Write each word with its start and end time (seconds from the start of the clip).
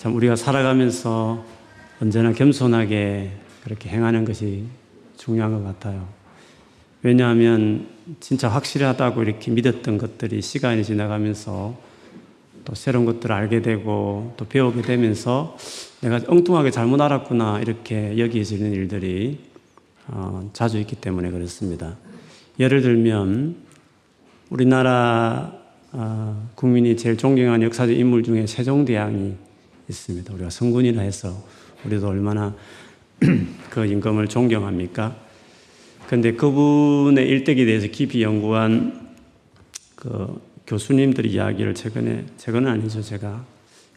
참 0.00 0.16
우리가 0.16 0.34
살아가면서 0.34 1.44
언제나 2.00 2.32
겸손하게 2.32 3.32
그렇게 3.62 3.90
행하는 3.90 4.24
것이 4.24 4.64
중요한 5.18 5.52
것 5.52 5.62
같아요. 5.62 6.08
왜냐하면 7.02 7.86
진짜 8.18 8.48
확실하다고 8.48 9.22
이렇게 9.22 9.50
믿었던 9.50 9.98
것들이 9.98 10.40
시간이 10.40 10.84
지나가면서 10.84 11.78
또 12.64 12.74
새로운 12.74 13.04
것들을 13.04 13.30
알게 13.30 13.60
되고 13.60 14.32
또 14.38 14.46
배우게 14.46 14.80
되면서 14.80 15.58
내가 16.00 16.18
엉뚱하게 16.26 16.70
잘못 16.70 16.98
알았구나 16.98 17.60
이렇게 17.60 18.16
여기지는 18.16 18.72
일들이 18.72 19.38
어, 20.06 20.48
자주 20.54 20.78
있기 20.78 20.96
때문에 20.96 21.30
그렇습니다. 21.30 21.98
예를 22.58 22.80
들면 22.80 23.54
우리나라 24.48 25.52
어, 25.92 26.48
국민이 26.54 26.96
제일 26.96 27.18
존경하는 27.18 27.66
역사적 27.66 27.94
인물 27.94 28.22
중에 28.22 28.46
세종대왕이 28.46 29.49
있습니다. 29.90 30.32
우리가 30.34 30.50
성군이라 30.50 31.02
해서 31.02 31.44
우리도 31.84 32.08
얼마나 32.08 32.54
그 33.70 33.84
임금을 33.84 34.28
존경합니까? 34.28 35.16
근데 36.08 36.32
그분의 36.32 37.28
일대기에 37.28 37.66
대해서 37.66 37.86
깊이 37.86 38.22
연구한 38.22 39.14
그 39.94 40.40
교수님들의 40.66 41.30
이야기를 41.32 41.74
최근에, 41.74 42.26
최근은 42.36 42.70
아니죠. 42.70 43.02
제가 43.02 43.44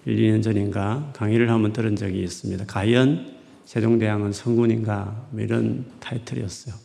1, 0.06 0.18
2년 0.18 0.44
전인가 0.44 1.12
강의를 1.14 1.50
한번 1.50 1.72
들은 1.72 1.96
적이 1.96 2.24
있습니다. 2.24 2.66
과연 2.66 3.34
세종대왕은 3.66 4.34
성군인가? 4.34 5.28
뭐 5.32 5.42
이런 5.42 5.86
타이틀이었어요. 6.00 6.76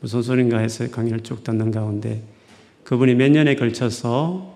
무슨 0.00 0.20
소린가 0.20 0.58
해서 0.58 0.88
강의를 0.90 1.20
쭉 1.20 1.42
듣는 1.42 1.70
가운데 1.70 2.22
그분이 2.84 3.14
몇 3.14 3.30
년에 3.30 3.56
걸쳐서 3.56 4.10
어, 4.12 4.53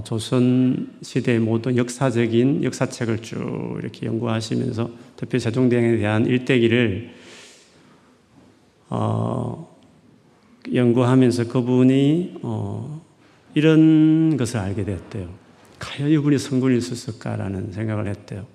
조선 0.00 0.94
시대의 1.02 1.38
모든 1.38 1.76
역사적인 1.76 2.64
역사책을 2.64 3.20
쭉 3.20 3.76
이렇게 3.78 4.06
연구하시면서 4.06 4.90
특히 5.16 5.38
세종대왕에 5.38 5.98
대한 5.98 6.26
일대기를 6.26 7.10
어, 8.88 9.76
연구하면서 10.72 11.48
그분이 11.48 12.38
어, 12.42 13.02
이런 13.54 14.36
것을 14.36 14.58
알게 14.58 14.84
됐대요. 14.84 15.28
과연 15.78 16.10
이분이 16.10 16.38
성군일 16.38 16.80
수 16.80 16.94
있을까라는 16.94 17.72
생각을 17.72 18.06
했대요. 18.06 18.46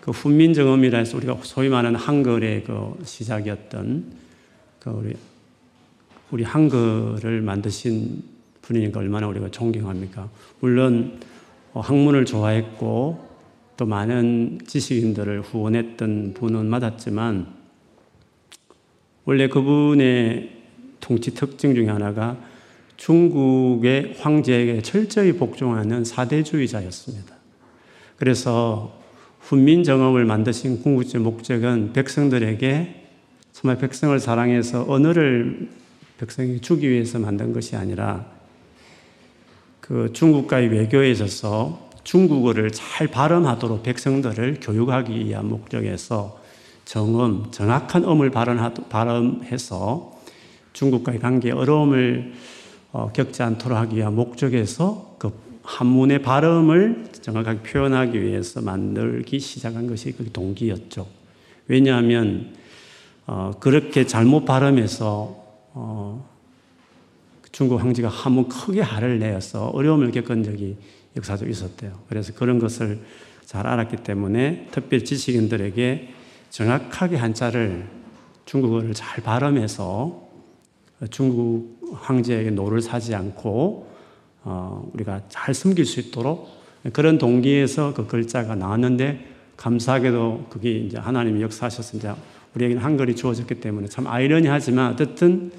그 0.00 0.10
훈민정음이라 0.10 0.98
해서 0.98 1.16
우리가 1.16 1.38
소위 1.42 1.68
말하는 1.70 1.98
한글의 1.98 2.64
그 2.64 2.98
시작이었던 3.04 4.12
그 4.80 4.90
우리 4.90 5.14
우리 6.30 6.42
한글을 6.44 7.40
만드신 7.40 8.33
분이니까 8.64 9.00
얼마나 9.00 9.28
우리가 9.28 9.50
존경합니까? 9.50 10.28
물론 10.60 11.20
어, 11.72 11.80
학문을 11.80 12.24
좋아했고 12.24 13.34
또 13.76 13.86
많은 13.86 14.60
지식인들을 14.66 15.42
후원했던 15.42 16.34
분은 16.34 16.66
맞았지만 16.66 17.46
원래 19.24 19.48
그분의 19.48 20.50
통치 21.00 21.34
특징 21.34 21.74
중에 21.74 21.88
하나가 21.88 22.36
중국의 22.96 24.14
황제에게 24.18 24.82
철저히 24.82 25.32
복종하는 25.32 26.04
사대주의자였습니다. 26.04 27.34
그래서 28.16 29.00
훈민정음을 29.40 30.24
만드신 30.24 30.82
궁극적 30.82 31.22
목적은 31.22 31.92
백성들에게 31.92 33.02
정말 33.52 33.78
백성을 33.78 34.18
사랑해서 34.18 34.84
언어를 34.88 35.68
백성이 36.18 36.60
주기 36.60 36.88
위해서 36.88 37.18
만든 37.18 37.52
것이 37.52 37.76
아니라 37.76 38.33
그 39.84 40.10
중국과의 40.14 40.68
외교에 40.68 41.10
있어서 41.10 41.90
중국어를 42.04 42.70
잘 42.72 43.06
발음하도록 43.06 43.82
백성들을 43.82 44.60
교육하기 44.62 45.26
위한 45.26 45.46
목적에서 45.50 46.40
정음, 46.86 47.50
정확한 47.50 48.04
음을 48.04 48.30
발음해서 48.88 50.18
중국과의 50.72 51.18
관계에 51.18 51.52
어려움을 51.52 52.32
어, 52.92 53.10
겪지 53.12 53.42
않도록 53.42 53.76
하기 53.76 53.96
위한 53.96 54.16
목적에서 54.16 55.16
그 55.18 55.32
한문의 55.62 56.22
발음을 56.22 57.04
정확하게 57.20 57.60
표현하기 57.60 58.22
위해서 58.22 58.62
만들기 58.62 59.38
시작한 59.38 59.86
것이 59.86 60.12
그 60.12 60.32
동기였죠. 60.32 61.06
왜냐하면 61.68 62.54
어, 63.26 63.50
그렇게 63.60 64.06
잘못 64.06 64.46
발음해서 64.46 65.44
어, 65.74 66.33
중국 67.54 67.80
황제가 67.80 68.08
한 68.08 68.34
번 68.34 68.48
크게 68.48 68.80
화를 68.80 69.20
내어서 69.20 69.68
어려움을 69.68 70.10
겪은 70.10 70.42
적이 70.42 70.76
역사적으로 71.16 71.52
있었대요. 71.52 71.92
그래서 72.08 72.32
그런 72.34 72.58
것을 72.58 72.98
잘 73.44 73.68
알았기 73.68 73.98
때문에 73.98 74.66
특별 74.72 75.04
지식인들에게 75.04 76.08
정확하게 76.50 77.16
한자를 77.16 77.86
중국어를 78.44 78.92
잘 78.92 79.22
발음해서 79.22 80.28
중국 81.10 81.78
황제에게 81.92 82.50
노를 82.50 82.82
사지 82.82 83.14
않고 83.14 83.86
어, 84.42 84.90
우리가 84.92 85.22
잘 85.28 85.54
섬길 85.54 85.86
수 85.86 86.00
있도록 86.00 86.48
그런 86.92 87.18
동기에서 87.18 87.94
그 87.94 88.08
글자가 88.08 88.56
나왔는데 88.56 89.28
감사하게도 89.56 90.46
그게 90.50 90.72
이제 90.72 90.98
하나님이 90.98 91.40
역사하셔서 91.40 91.98
이제 91.98 92.12
우리에게는 92.56 92.82
한글이 92.82 93.14
주어졌기 93.14 93.60
때문에 93.60 93.86
참 93.86 94.08
아이러니하지만 94.08 94.94
어쨌든 94.94 95.52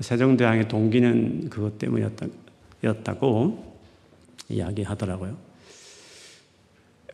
세종대왕의 0.00 0.68
동기는 0.68 1.50
그것 1.50 1.78
때문이었다고 1.78 3.74
이야기하더라고요. 4.48 5.36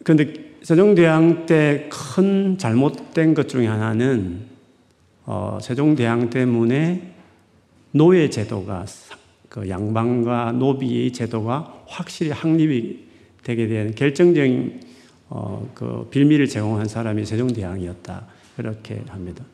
그런데 0.05 0.35
세종대왕 0.63 1.47
때 1.47 1.89
큰 2.17 2.57
잘못된 2.59 3.35
것 3.35 3.49
중에 3.49 3.67
하나는 3.67 4.47
어, 5.25 5.59
세종대왕 5.61 6.31
때문에 6.31 7.15
노예 7.91 8.31
제도가 8.31 8.87
그 9.49 9.69
양반과 9.69 10.53
노비의 10.53 11.13
제도가 11.13 11.85
확실히 11.87 12.31
확립이 12.31 13.07
되게 13.43 13.67
된 13.67 13.95
결정적인 13.95 14.81
어, 15.29 15.71
그 15.75 16.09
빌미를 16.11 16.47
제공한 16.47 16.87
사람이 16.87 17.25
세종대왕이었다 17.27 18.27
그렇게 18.57 19.03
합니다. 19.09 19.45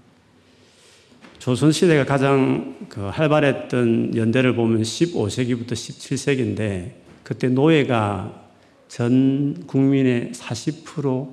조선시대가 1.42 2.04
가장 2.04 2.76
그 2.88 3.00
활발했던 3.00 4.14
연대를 4.14 4.54
보면 4.54 4.82
15세기부터 4.82 5.72
17세기인데 5.72 6.92
그때 7.24 7.48
노예가 7.48 8.46
전 8.86 9.64
국민의 9.66 10.30
40% 10.34 11.28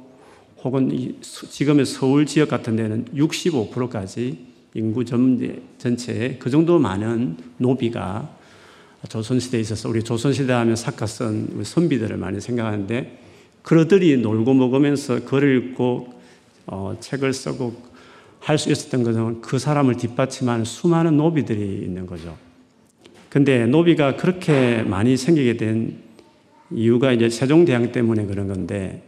혹은 0.64 1.16
지금의 1.22 1.86
서울 1.86 2.26
지역 2.26 2.50
같은 2.50 2.76
데는 2.76 3.06
65%까지 3.14 4.48
인구 4.74 5.06
전체에 5.06 6.38
그 6.40 6.50
정도 6.50 6.80
많은 6.80 7.38
노비가 7.58 8.36
조선시대에 9.08 9.62
있어서 9.62 9.90
우리 9.90 10.02
조선시대 10.02 10.52
하면 10.52 10.76
사카선 10.76 11.64
선비들을 11.64 12.18
많이 12.18 12.42
생각하는데 12.42 13.20
그러들이 13.62 14.18
놀고 14.18 14.56
먹으면서 14.56 15.24
글을 15.26 15.56
읽고 15.58 16.20
어, 16.66 16.98
책을 17.00 17.32
쓰고 17.32 17.89
할 18.40 18.58
수 18.58 18.72
있었던 18.72 19.04
것은 19.04 19.42
그 19.42 19.60
사람을 19.60 19.98
뒷받침하는 19.98 20.66
수많은 20.66 21.18
노비들이 21.18 21.84
있는 21.84 22.06
거죠. 22.06 22.38
근데 23.30 23.66
노비가 23.66 24.16
그렇게 24.16 24.82
많이 24.82 25.18
생기게 25.18 25.58
된 25.58 25.98
이유가 26.72 27.12
이제 27.12 27.30
세종대왕 27.30 27.92
때문에 27.92 28.26
그런 28.26 28.48
건데 28.48 29.04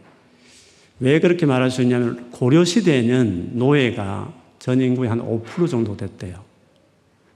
왜 1.00 1.18
그렇게 1.18 1.46
말할 1.46 1.70
수 1.70 1.82
있냐면 1.82 2.30
고려시대에는 2.30 3.52
노예가 3.54 4.32
전 4.58 4.80
인구의 4.80 5.10
한 5.10 5.20
5% 5.20 5.68
정도 5.68 5.96
됐대요. 5.96 6.36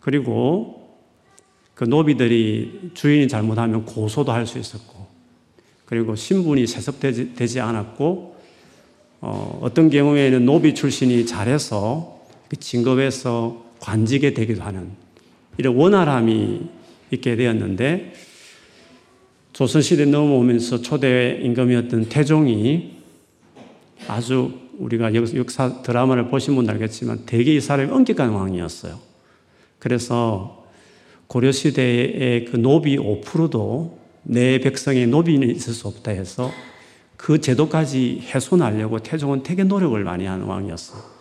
그리고 0.00 0.96
그 1.74 1.84
노비들이 1.84 2.92
주인이 2.94 3.26
잘못하면 3.26 3.84
고소도 3.84 4.30
할 4.30 4.46
수 4.46 4.58
있었고 4.58 5.06
그리고 5.86 6.14
신분이 6.14 6.66
세습되지 6.66 7.60
않았고 7.60 8.35
어, 9.20 9.58
어떤 9.62 9.90
경우에는 9.90 10.44
노비 10.44 10.74
출신이 10.74 11.26
잘해서 11.26 12.20
그 12.48 12.56
진급해서 12.56 13.64
관직에 13.80 14.34
되기도 14.34 14.62
하는 14.62 14.90
이런 15.58 15.76
원활함이 15.76 16.60
있게 17.12 17.36
되었는데 17.36 18.12
조선시대 19.52 20.04
넘어오면서 20.06 20.82
초대 20.82 21.38
임금이었던 21.42 22.08
태종이 22.08 22.96
아주 24.06 24.52
우리가 24.78 25.14
역사 25.14 25.80
드라마를 25.82 26.28
보신 26.28 26.54
분들 26.54 26.74
알겠지만 26.74 27.24
대개 27.24 27.54
이 27.54 27.60
사람이 27.60 27.90
엄격한 27.90 28.28
왕이었어요. 28.28 28.98
그래서 29.78 30.66
고려시대의 31.28 32.44
그 32.46 32.56
노비 32.56 32.98
5%도 32.98 33.98
내 34.22 34.58
백성의 34.58 35.06
노비는 35.06 35.50
있을 35.50 35.72
수 35.72 35.88
없다 35.88 36.10
해서 36.10 36.50
그 37.16 37.40
제도까지 37.40 38.22
훼손하려고 38.32 38.98
태종은 38.98 39.42
되게 39.42 39.64
노력을 39.64 40.02
많이 40.04 40.26
하는 40.26 40.46
왕이었어. 40.46 41.16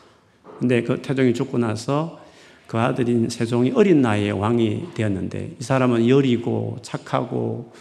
근데 0.60 0.84
그 0.84 1.02
태종이 1.02 1.34
죽고 1.34 1.58
나서 1.58 2.20
그 2.68 2.78
아들인 2.78 3.30
세종이 3.30 3.72
어린 3.76 4.02
나이에 4.02 4.32
왕이 4.32 4.94
되었는데 4.94 5.56
이 5.60 5.64
사람은 5.64 6.08
여리고 6.10 6.78
착하고 6.82 7.74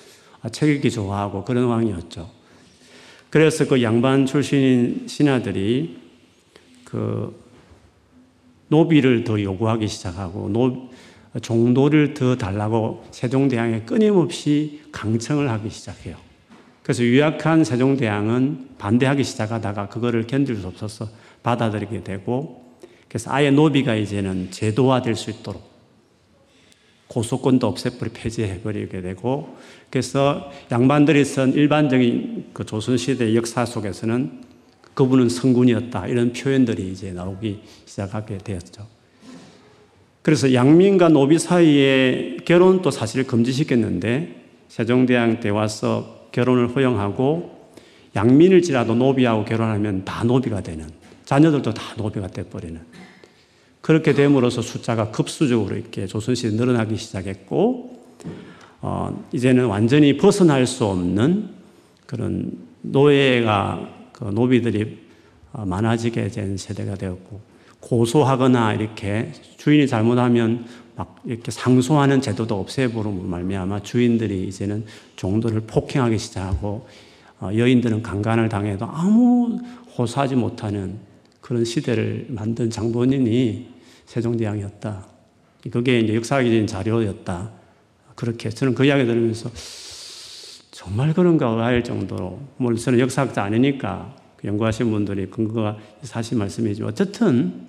책 0.53 0.69
읽기 0.69 0.91
좋아하고 0.91 1.45
그런 1.45 1.65
왕이었죠. 1.65 2.31
그래서 3.31 3.67
그 3.67 3.83
양반 3.83 4.27
출신인 4.27 5.07
신하들이 5.09 5.99
그 6.85 7.43
노비를 8.69 9.25
더 9.25 9.41
요구하기 9.41 9.89
시작하고 9.89 10.49
노, 10.51 10.91
종들을 11.41 12.15
더 12.15 12.37
달라고 12.37 13.05
세종대왕에 13.11 13.83
끊임없이 13.83 14.83
강청을 14.93 15.51
하기 15.51 15.71
시작해요. 15.71 16.17
그래서 16.85 17.03
유약한 17.03 17.65
세종대왕은 17.65 18.77
반대하기 18.77 19.25
시작하다가 19.25 19.89
그거를 19.89 20.27
견딜 20.27 20.57
수 20.57 20.67
없어서 20.67 21.09
받아들이게 21.43 22.05
되고 22.05 22.77
그래서 23.09 23.33
아예 23.33 23.51
노비가 23.51 23.95
이제는 23.95 24.51
제도화될 24.51 25.17
수 25.17 25.31
있도록 25.31 25.63
고소권도 27.09 27.67
없애버리 27.67 28.11
폐지해버리게 28.13 29.01
되고 29.01 29.57
그래서 29.89 30.51
양반들이 30.71 31.25
쓴 31.25 31.55
일반적인 31.55 32.51
그 32.53 32.67
조선시대 32.67 33.35
역사 33.35 33.65
속에서는 33.65 34.43
그분은 34.93 35.31
성군이었다 35.31 36.07
이런 36.09 36.35
표현들이 36.35 36.91
이제 36.93 37.13
나오기 37.13 37.63
시작하게 37.87 38.39
되었죠. 38.39 38.87
그래서 40.21 40.53
양민과 40.53 41.09
노비 41.09 41.39
사이에 41.39 42.37
결혼도 42.45 42.91
사실 42.91 43.27
금지시켰는데 43.27 44.45
세종대왕 44.69 45.41
때 45.41 45.49
와서 45.49 46.24
결혼을 46.35 46.75
허용하고 46.75 47.71
양민일지라도 48.17 48.95
노비하고 48.97 49.45
결혼하면 49.45 50.05
다 50.05 50.25
노비가 50.25 50.61
되는 50.61 50.89
자녀들도 51.25 51.73
다 51.73 51.95
노비가 51.97 52.27
돼버리는. 52.27 52.81
그렇게 53.81 54.15
됨으로써 54.15 54.61
숫자가 54.61 55.11
급수적으로 55.11 55.77
이렇게 55.77 56.07
조선시대 56.07 56.57
늘어나기 56.57 56.97
시작했고, 56.97 58.03
어, 58.81 59.25
이제는 59.33 59.67
완전히 59.67 60.17
벗어날 60.17 60.67
수 60.67 60.85
없는 60.87 61.51
그런 62.07 62.53
노예가, 62.83 63.89
그 64.13 64.25
노비들이 64.25 65.05
어, 65.53 65.65
많아지게 65.67 66.29
된 66.29 66.57
세대가 66.57 66.95
되었고, 66.97 67.41
고소하거나 67.81 68.75
이렇게 68.75 69.33
주인이 69.59 69.87
잘못하면 69.87 70.67
막 70.97 71.21
이렇게 71.25 71.51
상소하는 71.51 72.21
제도도 72.21 72.59
없애버리고 72.61 73.11
말미암아 73.11 73.83
주인들이 73.83 74.47
이제는 74.49 74.85
종도를 75.17 75.63
폭행하기 75.63 76.19
시작하고 76.19 76.87
어, 77.41 77.51
여인들은 77.55 78.03
강간을 78.03 78.49
당해도 78.49 78.87
아무 78.87 79.59
호소하지 79.99 80.37
못하는 80.37 80.99
그런 81.41 81.65
시대를 81.65 82.27
만든 82.31 82.71
장본인이 82.71 83.69
세종대왕이었다. 84.07 85.07
그게 85.71 86.01
이제 86.01 86.15
역사적인 86.15 86.67
자료였다. 86.67 87.51
그렇게 88.15 88.51
저는 88.51 88.75
그 88.75 88.85
이야기 88.85 89.05
들으면서 89.05 89.51
정말 90.71 91.13
그런가 91.13 91.57
할 91.65 91.83
정도로 91.83 92.41
물론 92.57 92.79
저는 92.79 92.99
역사학자 93.01 93.43
아니니까 93.43 94.15
그 94.37 94.49
연구하신 94.49 94.91
분들이 94.91 95.27
근거가 95.27 95.79
사실 96.03 96.39
말씀이죠. 96.39 96.87
어쨌든 96.87 97.67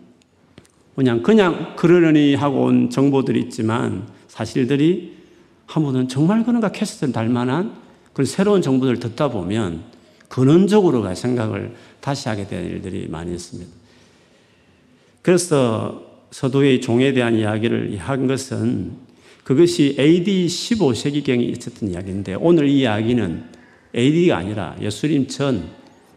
그냥 0.95 1.21
그냥 1.21 1.75
그러려니 1.75 2.35
하고 2.35 2.63
온 2.63 2.89
정보들이 2.89 3.39
있지만 3.41 4.07
사실들이 4.27 5.15
한 5.65 5.83
번은 5.83 6.07
정말 6.07 6.43
그런가 6.43 6.71
캐스트를 6.71 7.11
달 7.11 7.27
만한 7.29 7.75
그런 8.13 8.25
새로운 8.25 8.61
정보들을 8.61 8.99
듣다 8.99 9.29
보면 9.29 9.83
근원적으로 10.29 11.13
생각을 11.13 11.75
다시 11.99 12.29
하게 12.29 12.47
되는 12.47 12.69
일들이 12.69 13.07
많이 13.07 13.33
있습니다. 13.33 13.71
그래서 15.21 16.03
서도의 16.31 16.81
종에 16.81 17.13
대한 17.13 17.35
이야기를 17.35 17.97
한 17.97 18.27
것은 18.27 18.93
그것이 19.43 19.95
AD 19.99 20.47
15세기경에 20.47 21.41
있었던 21.57 21.91
이야기인데 21.91 22.35
오늘 22.35 22.67
이 22.67 22.79
이야기는 22.79 23.43
AD가 23.95 24.37
아니라 24.37 24.75
예수님 24.81 25.27
전 25.27 25.69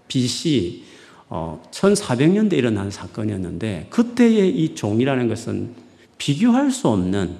BC 0.08 0.87
어, 1.30 1.62
1400년대 1.70 2.54
일어난 2.54 2.90
사건이었는데 2.90 3.88
그때의 3.90 4.50
이 4.50 4.74
종이라는 4.74 5.28
것은 5.28 5.74
비교할 6.16 6.70
수 6.70 6.88
없는 6.88 7.36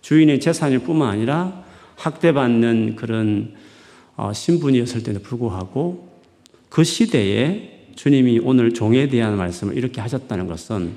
주인의 0.00 0.40
재산일 0.40 0.80
뿐만 0.80 1.08
아니라 1.08 1.64
학대받는 1.96 2.96
그런 2.96 3.54
어, 4.16 4.32
신분이었을 4.32 5.02
때도 5.02 5.20
불구하고 5.20 6.08
그 6.68 6.84
시대에 6.84 7.88
주님이 7.94 8.40
오늘 8.42 8.72
종에 8.72 9.08
대한 9.08 9.36
말씀을 9.36 9.76
이렇게 9.76 10.00
하셨다는 10.00 10.46
것은 10.46 10.92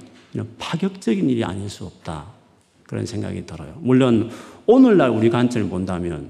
파격적인 0.58 1.30
일이 1.30 1.44
아닐 1.44 1.70
수 1.70 1.86
없다. 1.86 2.26
그런 2.84 3.06
생각이 3.06 3.46
들어요. 3.46 3.78
물론 3.80 4.30
오늘날 4.66 5.10
우리 5.10 5.30
관점을 5.30 5.70
본다면 5.70 6.30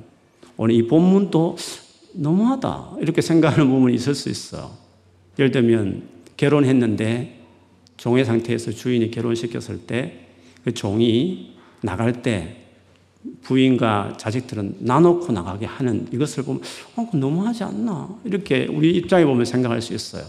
오늘 0.58 0.76
이 0.76 0.88
본문도 0.88 1.58
너무하다. 2.14 2.96
이렇게 3.02 3.22
생각하는 3.22 3.70
부분이 3.70 3.94
있을 3.96 4.16
수 4.16 4.30
있어. 4.30 4.85
예를 5.40 5.52
들면 5.52 6.04
결혼했는데 6.38 7.40
종의 7.98 8.26
상태에서 8.26 8.72
주인이 8.72 9.12
결혼시켰을 9.12 9.80
때 9.88 10.26
그 10.66 10.74
종이 10.74 11.54
나갈 11.82 12.24
때 12.24 12.58
부인과 13.44 14.18
자식들은 14.18 14.78
나놓고 14.80 15.32
나가게 15.32 15.68
하는 15.68 16.08
이것을 16.12 16.44
보면 16.44 16.62
어, 16.96 17.08
너무하지 17.14 17.64
않나 17.64 18.20
이렇게 18.26 18.66
우리 18.66 18.96
입장에 18.96 19.26
보면 19.26 19.46
생각할 19.46 19.82
수 19.82 19.94
있어요. 19.94 20.26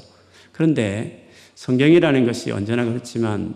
그런데 0.52 1.30
성경이라는 1.54 2.26
것이 2.26 2.50
언제나 2.52 2.84
그렇지만 2.84 3.54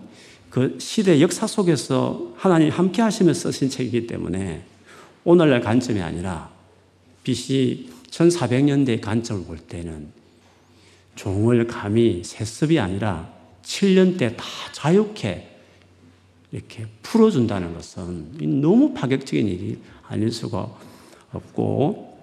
그 0.49 0.77
시대 0.79 1.21
역사 1.21 1.45
속에서 1.45 2.33
하나님 2.35 2.69
함께 2.69 3.03
하시며 3.03 3.33
쓰신 3.33 3.69
책이기 3.69 4.07
때문에 4.07 4.63
오늘날 5.23 5.61
관점이 5.61 6.01
아니라 6.01 6.49
BC 7.23 7.89
1400년대 8.09 9.01
관점을 9.01 9.45
볼 9.45 9.59
때는 9.59 10.07
종을 11.15 11.67
감히 11.67 12.23
세습이 12.23 12.79
아니라 12.79 13.31
7년 13.63 14.17
때 14.17 14.35
다 14.35 14.45
자유케 14.71 15.47
이렇게 16.51 16.85
풀어준다는 17.01 17.73
것은 17.73 18.61
너무 18.61 18.93
파격적인 18.93 19.47
일이 19.47 19.77
아닐 20.07 20.31
수가 20.31 20.69
없고 21.31 22.17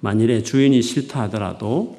만일에 0.00 0.42
주인이 0.42 0.80
싫다 0.80 1.22
하더라도 1.22 1.96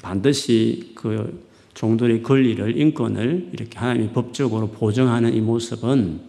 반드시 0.00 0.92
그 0.94 1.44
종들의 1.74 2.22
권리를, 2.22 2.78
인권을 2.78 3.50
이렇게 3.52 3.78
하나님이 3.78 4.10
법적으로 4.10 4.68
보정하는 4.68 5.34
이 5.34 5.40
모습은 5.40 6.20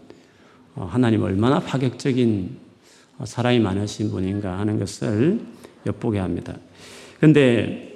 어, 0.76 0.86
하나님 0.86 1.24
얼마나 1.24 1.60
파격적인 1.60 2.58
어, 3.20 3.26
사랑이 3.26 3.60
많으신 3.60 4.10
분인가 4.12 4.58
하는 4.58 4.80
것을 4.80 5.42
엿보게 5.86 6.20
합니다. 6.20 6.58
근데 7.20 7.91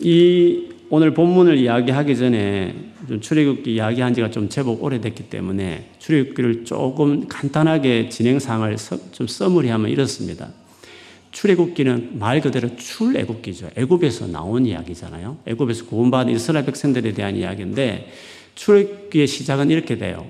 이 0.00 0.68
오늘 0.90 1.14
본문을 1.14 1.58
이야기하기 1.58 2.16
전에 2.16 2.74
출애굽기 3.20 3.74
이야기한 3.74 4.14
지가 4.14 4.30
좀 4.30 4.48
제법 4.48 4.82
오래됐기 4.82 5.24
때문에 5.24 5.90
출애굽기를 5.98 6.64
조금 6.64 7.26
간단하게 7.28 8.08
진행 8.08 8.38
상을 8.38 8.76
좀 9.12 9.26
써머리하면 9.26 9.90
이렇습니다. 9.90 10.50
출애굽기는 11.32 12.18
말 12.18 12.40
그대로 12.40 12.74
출애굽기죠. 12.76 13.70
애굽에서 13.76 14.28
나온 14.28 14.66
이야기잖아요. 14.66 15.38
애굽에서 15.46 15.86
구원받은 15.86 16.32
이스라엘 16.32 16.64
백성들에 16.64 17.12
대한 17.12 17.36
이야기인데 17.36 18.08
출애굽기의 18.54 19.26
시작은 19.26 19.70
이렇게 19.70 19.98
돼요. 19.98 20.26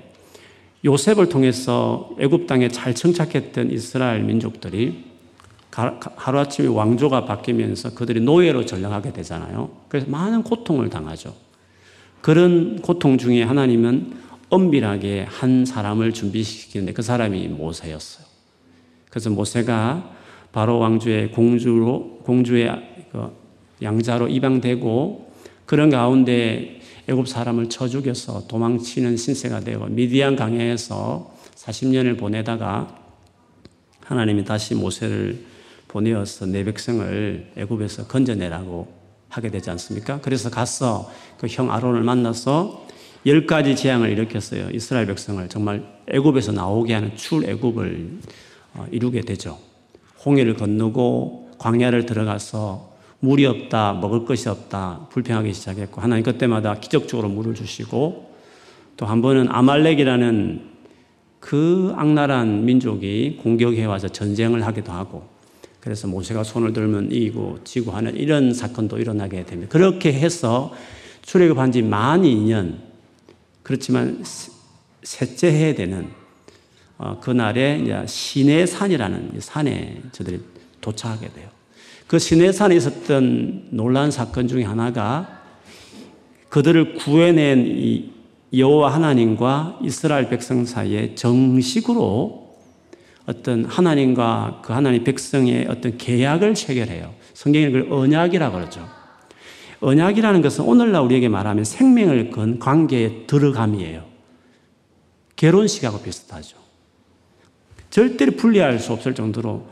요셉을 0.83 1.29
통해서 1.29 2.15
애굽 2.19 2.47
땅에 2.47 2.69
잘 2.69 2.95
정착했던 2.95 3.71
이스라엘 3.71 4.23
민족들이 4.23 5.03
하루아침에 5.75 6.67
왕조가 6.67 7.25
바뀌면서 7.25 7.93
그들이 7.93 8.21
노예로 8.21 8.65
전락하게 8.65 9.11
되잖아요. 9.11 9.71
그래서 9.89 10.09
많은 10.09 10.43
고통을 10.43 10.89
당하죠. 10.89 11.35
그런 12.21 12.81
고통 12.81 13.17
중에 13.17 13.43
하나님은 13.43 14.13
엄밀하게 14.49 15.25
한 15.27 15.65
사람을 15.65 16.13
준비시키는데 16.13 16.93
그 16.93 17.01
사람이 17.01 17.49
모세였어요. 17.49 18.25
그래서 19.09 19.29
모세가 19.29 20.11
바로 20.51 20.79
왕주의 20.79 21.31
공주로 21.31 22.19
공주의 22.23 22.69
그 23.11 23.31
양자로 23.81 24.29
입양되고 24.29 25.33
그런 25.65 25.89
가운데 25.89 26.79
애굽 27.07 27.27
사람을 27.27 27.69
쳐 27.69 27.87
죽여서 27.87 28.47
도망치는 28.47 29.17
신세가 29.17 29.59
되고 29.59 29.85
미디안 29.87 30.35
강에서 30.35 31.35
40년을 31.55 32.17
보내다가 32.17 32.95
하나님이 34.05 34.45
다시 34.45 34.73
모세를 34.75 35.54
보내어서 35.99 36.45
내 36.45 36.65
백성을 36.65 37.51
애굽에서 37.55 38.07
건져내라고 38.07 38.87
하게 39.29 39.49
되지 39.49 39.69
않습니까? 39.69 40.19
그래서 40.21 40.49
가서 40.49 41.09
그 41.39 41.47
형 41.49 41.71
아론을 41.71 42.03
만나서 42.03 42.85
열 43.25 43.45
가지 43.47 43.77
재앙을 43.77 44.09
일으켰어요. 44.09 44.69
이스라엘 44.73 45.05
백성을 45.07 45.47
정말 45.47 45.85
애굽에서 46.09 46.51
나오게 46.51 46.93
하는 46.93 47.15
출애굽을 47.15 48.19
어, 48.73 48.85
이루게 48.91 49.21
되죠. 49.21 49.57
홍해를 50.25 50.55
건너고 50.55 51.49
광야를 51.59 52.05
들어가서 52.05 52.93
물이 53.21 53.45
없다, 53.45 53.93
먹을 53.93 54.25
것이 54.25 54.49
없다, 54.49 55.07
불평하기 55.11 55.53
시작했고, 55.53 56.01
하나님 56.01 56.23
그때마다 56.23 56.75
기적적으로 56.75 57.29
물을 57.29 57.55
주시고, 57.55 58.35
또 58.97 59.05
한 59.05 59.21
번은 59.21 59.47
아말렉이라는 59.49 60.61
그 61.39 61.93
악랄한 61.95 62.65
민족이 62.65 63.39
공격해 63.41 63.85
와서 63.85 64.09
전쟁을 64.09 64.65
하기도 64.67 64.91
하고, 64.91 65.34
그래서 65.85 66.07
모세가 66.07 66.43
손을 66.43 66.73
들면 66.73 67.11
이기고 67.11 67.59
지고 67.63 67.91
하는 67.91 68.15
이런 68.17 68.55
사건도 68.55 68.97
일어나게 68.97 69.45
됩니다. 69.45 69.71
그렇게 69.71 70.11
해서 70.11 70.73
출애굽한 71.21 71.71
지 71.71 71.83
만 71.83 72.23
2년 72.23 72.77
그렇지만 73.61 74.23
셋째 75.03 75.51
해에 75.51 75.75
되는 75.75 76.07
어, 76.97 77.19
그날에 77.19 77.79
이제 77.83 78.03
시내산이라는 78.07 79.33
산에 79.39 80.01
저들이 80.11 80.39
도착하게 80.81 81.31
돼요. 81.33 81.49
그 82.07 82.17
시내산에 82.17 82.75
있었던 82.75 83.67
놀라운 83.69 84.09
사건 84.09 84.47
중에 84.47 84.63
하나가 84.63 85.43
그들을 86.49 86.95
구해낸 86.95 87.63
이 87.67 88.11
여호와 88.53 88.91
하나님과 88.91 89.81
이스라엘 89.83 90.29
백성 90.29 90.65
사이에 90.65 91.13
정식으로 91.13 92.44
어떤 93.25 93.65
하나님과 93.65 94.61
그 94.63 94.73
하나님 94.73 95.03
백성의 95.03 95.67
어떤 95.67 95.97
계약을 95.97 96.53
체결해요. 96.53 97.13
성경에 97.33 97.71
그걸 97.71 97.91
언약이라고 97.91 98.55
그러죠. 98.55 98.87
언약이라는 99.81 100.41
것은 100.41 100.63
오늘날 100.63 101.01
우리에게 101.03 101.27
말하면 101.27 101.63
생명을 101.63 102.31
건 102.31 102.59
관계의 102.59 103.27
들어감이에요. 103.27 104.03
결혼식하고 105.35 106.01
비슷하죠. 106.01 106.57
절대로 107.89 108.33
분리할 108.33 108.79
수 108.79 108.93
없을 108.93 109.13
정도로 109.13 109.67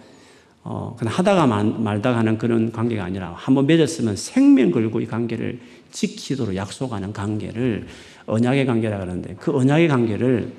어, 0.66 0.96
그냥 0.98 1.14
하다가 1.14 1.46
말다가 1.46 2.18
하는 2.18 2.38
그런 2.38 2.72
관계가 2.72 3.04
아니라 3.04 3.34
한번 3.36 3.66
맺었으면 3.68 4.16
생명 4.16 4.72
걸고 4.72 5.02
이 5.02 5.06
관계를 5.06 5.60
지키도록 5.92 6.56
약속하는 6.56 7.12
관계를 7.12 7.86
언약의 8.26 8.66
관계라 8.66 8.98
그러는데 9.00 9.36
그 9.40 9.56
언약의 9.56 9.90
관계를 9.90 10.54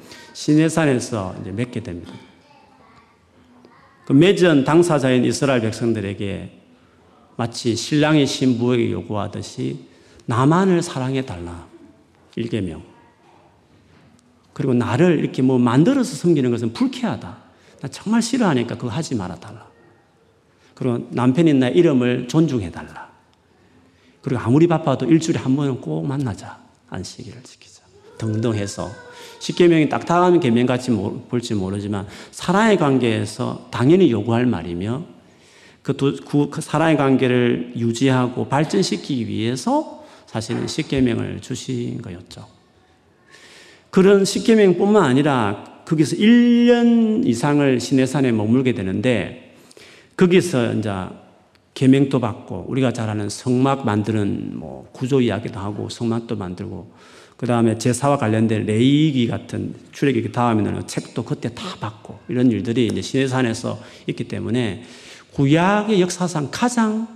이제 1.40 1.52
맺게 1.52 1.82
됩니다. 1.82 2.12
그 4.06 4.12
맺은 4.12 4.64
당사자인 4.64 5.25
이스라엘 5.25 5.61
백성들에게 5.61 6.61
마치 7.37 7.75
신랑의 7.75 8.26
신부에게 8.26 8.92
요구하듯이 8.92 9.87
나만을 10.26 10.82
사랑해 10.82 11.25
달라. 11.25 11.66
일개명. 12.37 12.82
그리고 14.52 14.73
나를 14.75 15.18
이렇게 15.18 15.42
뭐 15.42 15.58
만들어서 15.58 16.14
섬기는 16.16 16.50
것은 16.50 16.73
불쾌하다. 16.73 17.37
나 17.80 17.88
정말 17.88 18.23
싫어하니까 18.23 18.76
그거 18.76 18.88
하지 18.88 19.14
말아 19.14 19.37
달라. 19.37 19.68
그리고 20.75 21.06
남편인 21.11 21.58
나 21.58 21.68
이름을 21.68 22.28
존중해 22.28 22.70
달라. 22.70 23.12
그리고 24.23 24.40
아무리 24.40 24.66
바빠도 24.66 25.06
일주일에 25.06 25.38
한 25.38 25.54
번은 25.56 25.80
꼭 25.80 26.06
만나자. 26.06 26.62
안식일을 26.88 27.42
지키자. 27.42 27.82
등등 28.18 28.54
해서 28.54 28.90
십계명이 29.44 29.90
딱딱한 29.90 30.40
계명 30.40 30.64
같이 30.64 30.90
볼지 30.90 31.52
모르지만 31.52 32.06
사랑의 32.30 32.78
관계에서 32.78 33.68
당연히 33.70 34.10
요구할 34.10 34.46
말이며 34.46 35.02
그, 35.82 35.94
두, 35.98 36.16
그, 36.24 36.48
그 36.48 36.62
사랑의 36.62 36.96
관계를 36.96 37.74
유지하고 37.76 38.48
발전시키기 38.48 39.28
위해서 39.28 40.02
사실은 40.24 40.66
십계명을 40.66 41.42
주신 41.42 42.00
거였죠. 42.00 42.46
그런 43.90 44.24
십계명뿐만 44.24 45.04
아니라 45.04 45.82
거기서 45.84 46.16
1년 46.16 47.26
이상을 47.26 47.80
시내산에 47.80 48.32
머물게 48.32 48.72
되는데 48.72 49.56
거기서 50.16 50.72
이제 50.72 50.90
계명도 51.74 52.18
받고 52.18 52.64
우리가 52.68 52.94
잘 52.94 53.10
아는 53.10 53.28
성막 53.28 53.84
만드는 53.84 54.52
뭐 54.54 54.88
구조 54.92 55.20
이야기도 55.20 55.60
하고 55.60 55.90
성막도 55.90 56.36
만들고 56.36 56.90
그 57.44 57.48
다음에 57.48 57.76
제사와 57.76 58.16
관련된 58.16 58.64
레이기 58.64 59.26
같은 59.26 59.74
출애굽기 59.92 60.32
다음에는 60.32 60.86
책도 60.86 61.26
그때 61.26 61.54
다 61.54 61.76
받고 61.78 62.18
이런 62.28 62.50
일들이 62.50 62.86
이제 62.86 63.02
시내산에서 63.02 63.78
있기 64.06 64.24
때문에 64.28 64.82
구약의 65.34 66.00
역사상 66.00 66.48
가장 66.50 67.06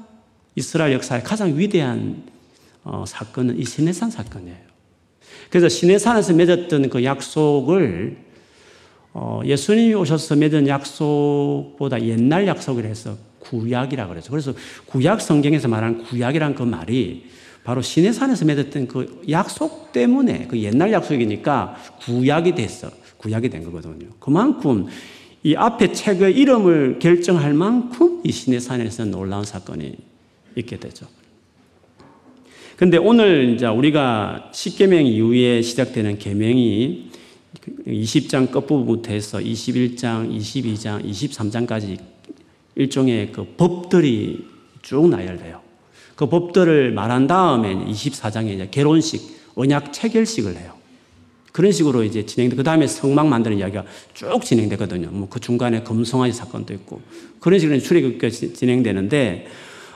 이스라엘 0.55 0.93
역사의 0.93 1.23
가장 1.23 1.59
위대한 1.59 2.25
어, 2.85 3.05
사건은 3.09 3.59
이 3.59 3.65
시내산 3.65 4.11
사건이에요. 4.11 4.59
그래서 5.49 5.71
시내산에서 5.71 6.35
맺었던 6.35 6.91
그 6.91 7.03
약속을 7.05 8.19
어, 9.15 9.41
예수님이 9.47 9.95
오셔서 9.95 10.37
맺은 10.37 10.69
약속보다 10.69 12.03
옛날 12.03 12.47
약속을 12.47 12.85
해서 12.85 13.17
구약이라 13.39 14.09
그러죠. 14.09 14.31
그래서 14.31 14.53
구약 14.85 15.23
성경에서 15.23 15.69
말하는 15.69 16.05
구약이란 16.05 16.55
그 16.55 16.65
말이 16.65 17.38
바로 17.69 17.83
시내산에서 17.83 18.47
맺었던 18.47 18.89
그 18.89 19.23
약속 19.29 19.93
때문에 19.93 20.47
그 20.47 20.59
옛날 20.59 20.91
약속이니까 20.91 21.77
구약이 22.01 22.55
됐어. 22.55 22.91
구약이 23.19 23.51
된 23.51 23.63
거거든요. 23.63 24.09
그만큼 24.19 24.87
이 25.43 25.55
앞에 25.55 25.93
책의 25.93 26.35
이름을 26.35 26.99
결정할 26.99 27.53
만큼 27.53 28.23
이 28.25 28.33
시내산에서 28.33 29.05
놀라운 29.05 29.45
사건이 29.45 29.97
있게 30.57 30.79
되죠. 30.79 31.07
근데 32.77 32.97
오늘 32.97 33.53
이제 33.55 33.67
우리가 33.67 34.51
10계명 34.55 35.05
이후에 35.05 35.61
시작되는 35.61 36.19
계명이 36.19 37.11
20장 37.87 38.51
끝부분부터 38.51 39.13
해서 39.13 39.41
21장, 39.41 40.35
22장, 40.35 41.05
23장까지 41.05 41.99
일종의 42.77 43.33
그 43.33 43.45
법들이 43.59 44.47
쭉 44.81 45.07
나열돼요. 45.11 45.68
그 46.19 46.27
법들을 46.27 46.91
말한 46.91 47.29
다음에 47.29 47.77
24장에 47.77 48.53
이제 48.53 48.67
결혼식, 48.73 49.39
언약 49.55 49.93
체결식을 49.93 50.57
해요. 50.57 50.73
그런 51.53 51.71
식으로 51.71 52.03
이제 52.03 52.27
진행돼. 52.27 52.57
그 52.57 52.65
다음에 52.65 52.89
성막 52.89 53.29
만드는 53.29 53.57
이야기가 53.59 53.85
쭉 54.15 54.45
진행되거든요. 54.45 55.11
뭐 55.13 55.29
그 55.31 55.39
중간에 55.39 55.85
금송아지 55.85 56.33
사건도 56.33 56.75
있고. 56.75 57.01
그런 57.39 57.61
식으로 57.61 57.79
출애굽기가 57.79 58.31
진행되는데 58.31 59.47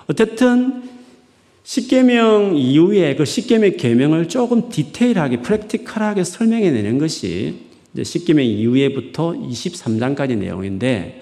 어쨌든 0.07 0.85
십계명 1.65 2.57
이후에 2.57 3.17
그 3.17 3.25
십계명 3.25 3.77
계명을 3.77 4.29
조금 4.29 4.69
디테일하게 4.69 5.43
프랙티컬하게 5.43 6.23
설명해 6.23 6.71
내는 6.71 6.99
것이 6.99 7.63
이제 7.95 8.05
십계명 8.05 8.45
이후에부터 8.45 9.33
23장까지 9.33 10.39
내용인데 10.39 11.22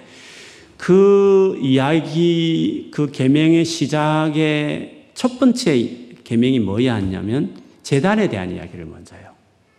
그 0.81 1.59
이야기 1.61 2.89
그 2.91 3.11
계명의 3.11 3.67
시작의 3.67 5.09
첫 5.13 5.39
번째 5.39 6.17
계명이 6.25 6.61
뭐였냐면 6.61 7.55
재단에 7.83 8.31
대한 8.31 8.51
이야기를 8.51 8.87
먼저 8.87 9.15
해요. 9.15 9.29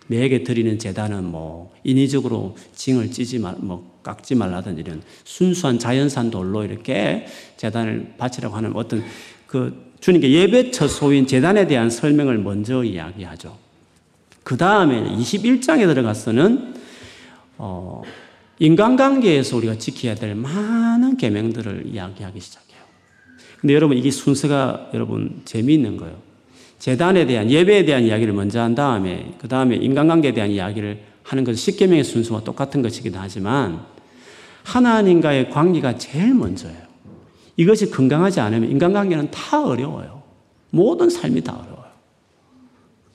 매에게 0.05 0.43
드리는 0.43 0.77
재단은 0.77 1.23
뭐 1.23 1.73
인위적으로 1.83 2.55
징을 2.75 3.09
찌지 3.09 3.39
말, 3.39 3.55
뭐 3.57 3.99
깎지 4.03 4.35
말라든 4.35 4.77
이런 4.77 5.01
순수한 5.23 5.79
자연산 5.79 6.29
돌로 6.29 6.63
이렇게 6.63 7.25
재단을 7.57 8.13
바치라고 8.19 8.55
하는 8.55 8.75
어떤 8.75 9.03
그 9.47 9.93
주님께 10.01 10.31
예배 10.31 10.69
처소인 10.69 11.25
재단에 11.25 11.65
대한 11.65 11.89
설명을 11.89 12.37
먼저 12.37 12.83
이야기하죠. 12.83 13.57
그 14.43 14.55
다음에 14.55 15.01
21장에 15.17 15.87
들어가서는 15.87 16.75
어, 17.57 18.03
인간관계에서 18.61 19.57
우리가 19.57 19.79
지켜야 19.79 20.13
될 20.13 20.35
많은 20.35 21.17
계명들을 21.17 21.87
이야기하기 21.87 22.39
시작해요. 22.39 22.79
근데 23.59 23.73
여러분 23.73 23.97
이게 23.97 24.11
순서가 24.11 24.91
여러분 24.93 25.41
재미있는 25.45 25.97
거예요. 25.97 26.15
재단에 26.77 27.25
대한 27.25 27.49
예배에 27.49 27.85
대한 27.85 28.03
이야기를 28.03 28.33
먼저 28.33 28.61
한 28.61 28.75
다음에 28.75 29.33
그 29.39 29.47
다음에 29.47 29.77
인간관계에 29.77 30.33
대한 30.33 30.51
이야기를 30.51 31.01
하는 31.23 31.43
것은 31.43 31.55
십계명의 31.55 32.03
순서와 32.03 32.43
똑같은 32.43 32.83
것이기도 32.83 33.17
하지만 33.17 33.83
하나님과의 34.63 35.49
관계가 35.49 35.97
제일 35.97 36.35
먼저예요. 36.35 36.83
이것이 37.57 37.89
건강하지 37.89 38.41
않으면 38.41 38.69
인간관계는 38.69 39.31
다 39.31 39.65
어려워요. 39.65 40.21
모든 40.69 41.09
삶이 41.09 41.41
다 41.41 41.53
어려워요. 41.53 41.91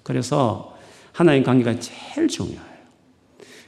그래서 0.02 0.76
하나님 1.12 1.44
관계가 1.44 1.78
제일 1.78 2.26
중요해요. 2.26 2.75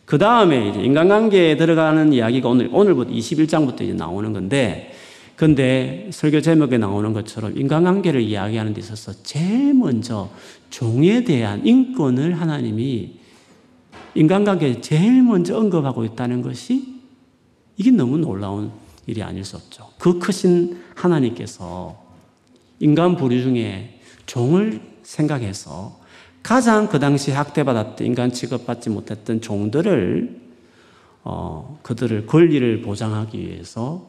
그 0.08 0.16
다음에 0.16 0.70
이제 0.70 0.80
인간관계에 0.80 1.58
들어가는 1.58 2.14
이야기가 2.14 2.48
오늘, 2.48 2.70
오늘부터 2.72 3.10
21장부터 3.10 3.82
이제 3.82 3.92
나오는 3.92 4.32
건데 4.32 4.94
근데 5.36 6.08
설교 6.10 6.40
제목에 6.40 6.78
나오는 6.78 7.12
것처럼 7.12 7.58
인간관계를 7.58 8.22
이야기하는 8.22 8.72
데 8.72 8.80
있어서 8.80 9.12
제일 9.22 9.74
먼저 9.74 10.30
종에 10.70 11.24
대한 11.24 11.66
인권을 11.66 12.40
하나님이 12.40 13.18
인간관계에 14.14 14.80
제일 14.80 15.22
먼저 15.22 15.58
언급하고 15.58 16.06
있다는 16.06 16.40
것이 16.40 17.00
이게 17.76 17.90
너무 17.90 18.16
놀라운 18.16 18.72
일이 19.06 19.22
아닐 19.22 19.44
수 19.44 19.56
없죠. 19.56 19.90
그 19.98 20.18
크신 20.18 20.80
하나님께서 20.94 22.02
인간 22.80 23.14
부류 23.14 23.42
중에 23.42 24.00
종을 24.24 24.80
생각해서 25.02 26.00
가장 26.48 26.88
그 26.88 26.98
당시 26.98 27.30
학대받았던 27.30 28.06
인간 28.06 28.32
취급받지 28.32 28.88
못했던 28.88 29.42
종들을 29.42 30.34
어, 31.22 31.78
그들을 31.82 32.24
권리를 32.24 32.80
보장하기 32.80 33.38
위해서 33.38 34.06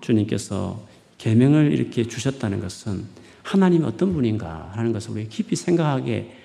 주님께서 0.00 0.80
계명을 1.18 1.72
이렇게 1.72 2.06
주셨다는 2.06 2.60
것은 2.60 3.02
하나님이 3.42 3.84
어떤 3.86 4.12
분인가 4.12 4.70
하는 4.72 4.92
것을 4.92 5.10
우리 5.10 5.28
깊이 5.28 5.56
생각하게 5.56 6.36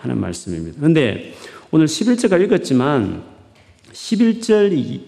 하는 0.00 0.20
말씀입니다. 0.20 0.76
그런데 0.78 1.32
오늘 1.70 1.86
11절까 1.86 2.42
읽었지만 2.42 3.24
11절 3.90 5.00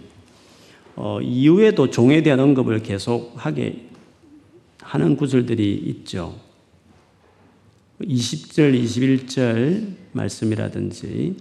어, 0.95 1.21
이후에도 1.21 1.91
종에 1.91 2.23
대한 2.23 2.41
언급을 2.41 2.83
계속하게 2.83 3.89
하는 4.81 5.17
구절들이 5.19 5.75
있죠. 5.85 6.46
20절, 8.01 8.83
21절 8.83 9.87
말씀이라든지, 10.13 11.37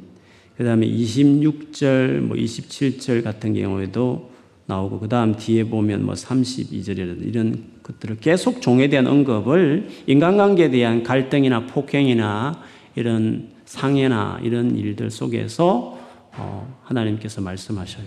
그 0.58 0.64
다음에 0.64 0.88
26절, 0.88 2.20
뭐 2.20 2.38
27절 2.38 3.24
같은 3.24 3.54
경우에도 3.54 4.32
나오고, 4.68 5.00
그 5.00 5.10
다음 5.10 5.36
뒤에 5.36 5.66
보면 5.66 6.06
뭐 6.06 6.16
32절이라든지 6.16 7.28
이런 7.28 7.66
것들을 7.84 8.18
계속 8.18 8.62
종에 8.62 8.88
대한 8.88 9.06
언급을 9.08 9.90
인간관계에 10.08 10.70
대한 10.72 11.04
갈등이나 11.04 11.68
폭행이나 11.68 12.64
이런 12.96 13.50
상해나 13.66 14.40
이런 14.44 14.78
일들 14.78 15.12
속에서 15.12 16.00
어, 16.38 16.80
하나님께서 16.84 17.42
말씀하셔요. 17.42 18.06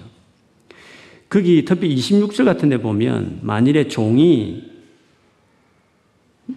거기 1.29 1.65
특히 1.65 1.95
26절 1.95 2.45
같은 2.45 2.69
데 2.71 2.79
보면 2.79 3.41
만일에 3.43 3.89
종이 3.89 4.78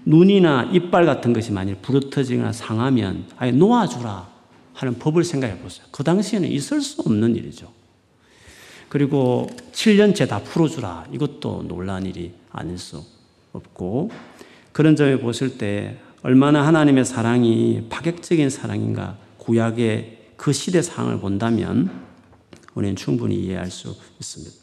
눈이나 0.05 0.69
이빨 0.71 1.05
같은 1.05 1.33
것이 1.33 1.51
만일 1.51 1.75
부러터지거나 1.75 2.53
상하면 2.53 3.25
아예 3.37 3.51
놓아주라 3.51 4.29
하는 4.73 4.97
법을 4.97 5.23
생각해 5.23 5.59
보세요. 5.59 5.85
그 5.91 6.03
당시에는 6.03 6.49
있을 6.49 6.81
수 6.81 7.01
없는 7.01 7.35
일이죠. 7.35 7.71
그리고 8.89 9.47
7년째 9.71 10.27
다 10.27 10.41
풀어주라. 10.43 11.07
이것도 11.13 11.65
놀란 11.67 12.05
일이 12.05 12.33
아닐 12.51 12.77
수 12.77 13.03
없고 13.53 14.09
그런 14.71 14.95
점에 14.95 15.19
보실 15.19 15.57
때 15.57 15.99
얼마나 16.23 16.65
하나님의 16.65 17.05
사랑이 17.05 17.87
파격적인 17.89 18.49
사랑인가 18.49 19.17
구약의 19.37 20.33
그 20.37 20.53
시대 20.53 20.81
상황을 20.81 21.19
본다면 21.19 21.89
우리는 22.73 22.95
충분히 22.95 23.35
이해할 23.35 23.69
수 23.69 23.95
있습니다. 24.19 24.60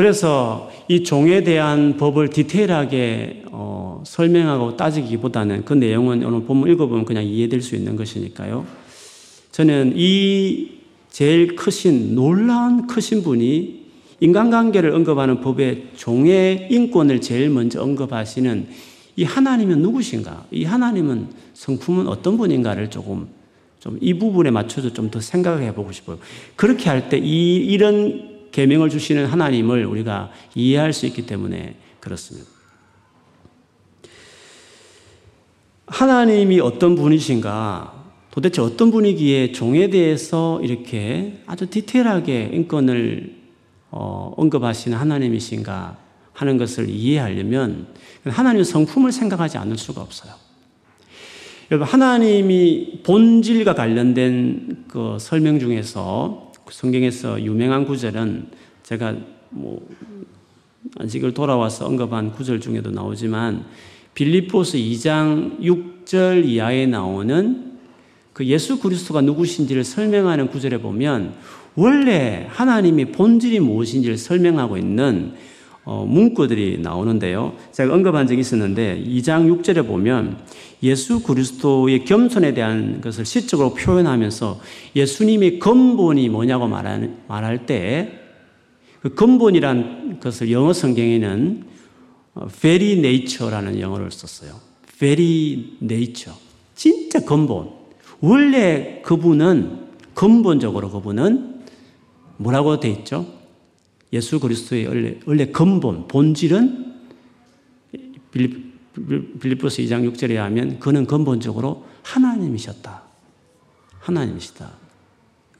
그래서 0.00 0.70
이 0.88 1.02
종에 1.04 1.44
대한 1.44 1.98
법을 1.98 2.30
디테일하게 2.30 3.42
어, 3.52 4.02
설명하고 4.06 4.78
따지기보다는 4.78 5.66
그 5.66 5.74
내용은 5.74 6.24
오늘 6.24 6.44
본문 6.44 6.70
읽어보면 6.70 7.04
그냥 7.04 7.22
이해될 7.22 7.60
수 7.60 7.76
있는 7.76 7.96
것이니까요. 7.96 8.64
저는 9.52 9.92
이 9.96 10.70
제일 11.10 11.54
크신 11.54 12.14
놀라운 12.14 12.86
크신 12.86 13.22
분이 13.22 13.80
인간관계를 14.20 14.94
언급하는 14.94 15.42
법의 15.42 15.88
종의 15.96 16.68
인권을 16.70 17.20
제일 17.20 17.50
먼저 17.50 17.82
언급하시는 17.82 18.68
이 19.16 19.24
하나님은 19.24 19.82
누구신가? 19.82 20.46
이 20.50 20.64
하나님은 20.64 21.26
성품은 21.52 22.08
어떤 22.08 22.38
분인가를 22.38 22.88
조금 22.88 23.26
좀 23.80 23.98
이 24.00 24.14
부분에 24.14 24.50
맞춰서 24.50 24.94
좀 24.94 25.10
더 25.10 25.20
생각해 25.20 25.74
보고 25.74 25.92
싶어요. 25.92 26.18
그렇게 26.56 26.88
할 26.88 27.10
때 27.10 27.18
이 27.18 27.56
이런 27.56 28.29
계명을 28.52 28.90
주시는 28.90 29.26
하나님을 29.26 29.84
우리가 29.86 30.30
이해할 30.54 30.92
수 30.92 31.06
있기 31.06 31.26
때문에 31.26 31.76
그렇습니다. 32.00 32.48
하나님이 35.86 36.60
어떤 36.60 36.94
분이신가? 36.94 38.00
도대체 38.30 38.62
어떤 38.62 38.90
분이기에 38.90 39.52
종에 39.52 39.90
대해서 39.90 40.60
이렇게 40.62 41.42
아주 41.46 41.68
디테일하게 41.68 42.50
인권을 42.52 43.40
어, 43.90 44.32
언급하시는 44.36 44.96
하나님이신가 44.96 45.96
하는 46.32 46.56
것을 46.56 46.88
이해하려면 46.88 47.88
하나님의 48.24 48.64
성품을 48.64 49.10
생각하지 49.12 49.58
않을 49.58 49.76
수가 49.76 50.00
없어요. 50.00 50.32
여러분, 51.70 51.86
하나님이 51.86 53.00
본질과 53.02 53.74
관련된 53.74 54.84
그 54.88 55.18
설명 55.20 55.58
중에서 55.58 56.49
성경에서 56.70 57.42
유명한 57.42 57.84
구절은 57.84 58.48
제가 58.82 59.16
뭐 59.50 59.86
안식을 60.98 61.34
돌아와서 61.34 61.86
언급한 61.86 62.32
구절 62.32 62.60
중에도 62.60 62.90
나오지만 62.90 63.64
빌립보스 64.14 64.78
2장 64.78 65.60
6절 65.60 66.44
이하에 66.44 66.86
나오는 66.86 67.78
그 68.32 68.46
예수 68.46 68.80
그리스도가 68.80 69.20
누구신지를 69.20 69.84
설명하는 69.84 70.48
구절에 70.48 70.78
보면 70.78 71.34
원래 71.76 72.46
하나님이 72.48 73.06
본질이 73.12 73.60
무엇인지를 73.60 74.16
설명하고 74.16 74.76
있는 74.76 75.34
어, 75.34 75.49
문구들이 75.92 76.78
나오는데요. 76.78 77.54
제가 77.72 77.92
언급한 77.94 78.26
적이 78.26 78.40
있었는데 78.40 79.04
2장 79.06 79.62
6절에 79.62 79.86
보면 79.86 80.38
예수 80.82 81.22
그리스도의 81.22 82.04
겸손에 82.04 82.54
대한 82.54 83.00
것을 83.00 83.24
시적으로 83.24 83.74
표현하면서 83.74 84.60
예수님의 84.96 85.58
근본이 85.58 86.28
뭐냐고 86.28 86.66
말할 86.66 87.66
때 87.66 88.20
그 89.02 89.14
근본이란 89.14 90.20
것을 90.20 90.52
영어 90.52 90.72
성경에는 90.72 91.64
어, 92.34 92.46
very 92.48 92.92
nature라는 92.98 93.80
영어를 93.80 94.10
썼어요. 94.10 94.60
very 94.98 95.76
nature. 95.82 96.38
진짜 96.74 97.20
근본. 97.20 97.70
원래 98.20 99.00
그분은 99.02 99.88
근본적으로 100.14 100.90
그분은 100.90 101.62
뭐라고 102.36 102.78
돼 102.78 102.90
있죠? 102.90 103.26
예수 104.12 104.40
그리스도의 104.40 104.86
원래, 104.86 105.20
원래 105.26 105.46
근본, 105.46 106.08
본질은 106.08 106.94
빌립, 108.32 108.70
빌립보스 109.40 109.82
2장 109.82 110.10
6절에 110.12 110.34
하면 110.34 110.78
그는 110.80 111.06
근본적으로 111.06 111.86
하나님이셨다. 112.02 113.02
하나님이시다. 114.00 114.70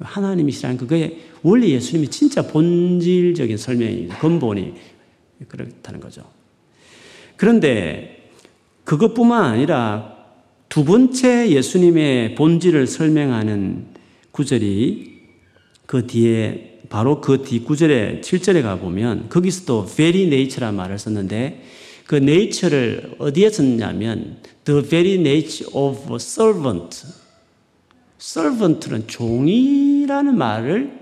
하나님이시라는 0.01 0.79
그거에 0.79 1.21
원래 1.43 1.69
예수님이 1.69 2.09
진짜 2.09 2.47
본질적인 2.47 3.57
설명입니다. 3.57 4.19
근본이 4.19 4.75
그렇다는 5.49 6.01
거죠. 6.01 6.25
그런데 7.37 8.31
그것뿐만 8.85 9.45
아니라 9.45 10.17
두 10.69 10.85
번째 10.85 11.51
예수님의 11.51 12.35
본질을 12.35 12.87
설명하는 12.87 13.87
구절이 14.31 15.21
그 15.87 16.07
뒤에 16.07 16.70
바로 16.91 17.21
그 17.21 17.43
뒷구절에 17.45 18.21
7절에 18.21 18.63
가보면 18.63 19.29
거기서도 19.31 19.87
very 19.87 20.25
nature란 20.25 20.75
말을 20.75 20.99
썼는데 20.99 21.63
그 22.05 22.17
nature를 22.17 23.15
어디에 23.19 23.49
썼냐면 23.49 24.39
the 24.65 24.83
very 24.83 25.15
nature 25.15 25.71
of 25.73 26.17
servant. 26.17 27.07
servant는 28.21 29.07
종이라는 29.07 30.37
말을 30.37 30.99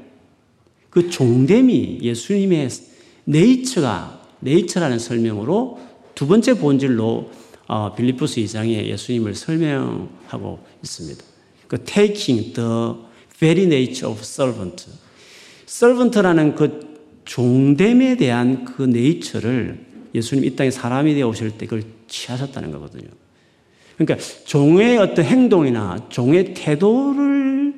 그 0.90 1.08
종됨이 1.08 2.00
예수님의 2.02 2.68
네이처가 3.24 4.20
네이처라는 4.40 4.98
설명으로 4.98 5.80
두 6.14 6.26
번째 6.26 6.54
본질로 6.58 7.30
어, 7.66 7.94
빌리포스 7.94 8.40
2장에 8.40 8.86
예수님을 8.86 9.34
설명하고 9.34 10.58
있습니다. 10.82 11.24
그 11.66 11.82
taking 11.84 12.52
the 12.52 12.94
very 13.38 13.64
nature 13.64 14.10
of 14.10 14.20
servant. 14.20 14.86
서번트라는 15.68 16.54
그 16.54 16.96
종됨에 17.26 18.16
대한 18.16 18.64
그 18.64 18.82
네이처를 18.82 19.78
예수님 20.14 20.44
이 20.44 20.56
땅에 20.56 20.70
사람이 20.70 21.14
되어 21.14 21.28
오실 21.28 21.58
때 21.58 21.66
그걸 21.66 21.82
취하셨다는 22.06 22.70
거거든요. 22.72 23.08
그러니까 23.98 24.26
종의 24.46 24.96
어떤 24.96 25.26
행동이나 25.26 26.08
종의 26.08 26.54
태도를 26.54 27.74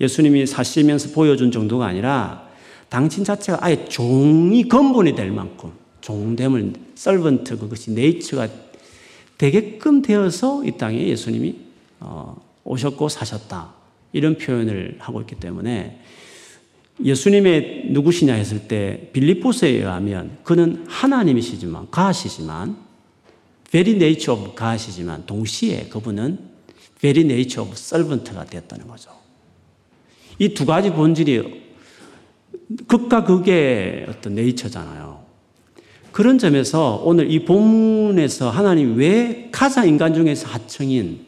예수님이 0.00 0.46
사시면서 0.46 1.10
보여준 1.10 1.50
정도가 1.50 1.86
아니라 1.86 2.48
당신 2.88 3.24
자체가 3.24 3.58
아예 3.60 3.86
종이 3.86 4.62
근본이 4.68 5.16
될 5.16 5.32
만큼 5.32 5.72
종됨을 6.00 6.74
서번트 6.94 7.58
그것이 7.58 7.90
네이처가 7.90 8.48
되게끔 9.36 10.00
되어서 10.00 10.64
이 10.64 10.76
땅에 10.78 11.08
예수님이 11.08 11.56
어, 11.98 12.40
오셨고 12.62 13.08
사셨다 13.08 13.74
이런 14.12 14.38
표현을 14.38 14.96
하고 15.00 15.20
있기 15.22 15.36
때문에 15.36 15.98
예수님의 17.04 17.86
누구시냐 17.90 18.34
했을 18.34 18.68
때 18.68 19.10
빌리포스에 19.12 19.68
의하면 19.68 20.38
그는 20.44 20.84
하나님이시지만 20.88 21.90
가시지만 21.90 22.76
very 23.70 23.92
nature 23.92 24.40
of 24.40 24.54
가시지만 24.54 25.26
동시에 25.26 25.86
그분은 25.88 26.38
very 27.00 27.22
nature 27.24 27.62
of 27.62 27.72
servant가 27.72 28.44
되었다는 28.44 28.86
거죠. 28.86 29.10
이 30.38 30.54
두 30.54 30.64
가지 30.66 30.90
본질이 30.90 31.62
극과 32.86 33.24
극의 33.24 34.06
어떤 34.08 34.34
네이처잖아요. 34.34 35.22
그런 36.12 36.38
점에서 36.38 37.02
오늘 37.04 37.30
이 37.30 37.44
본문에서 37.44 38.50
하나님 38.50 38.96
왜 38.96 39.48
가장 39.50 39.88
인간 39.88 40.14
중에서 40.14 40.48
하층인 40.48 41.24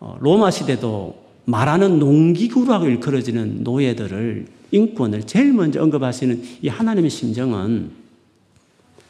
어, 0.00 0.16
로마 0.20 0.50
시대도 0.50 1.21
말하는 1.44 1.98
농기구라고 1.98 2.86
일컬어지는 2.86 3.62
노예들을 3.62 4.46
인권을 4.70 5.26
제일 5.26 5.52
먼저 5.52 5.82
언급하시는 5.82 6.42
이 6.62 6.68
하나님의 6.68 7.10
심정은 7.10 7.90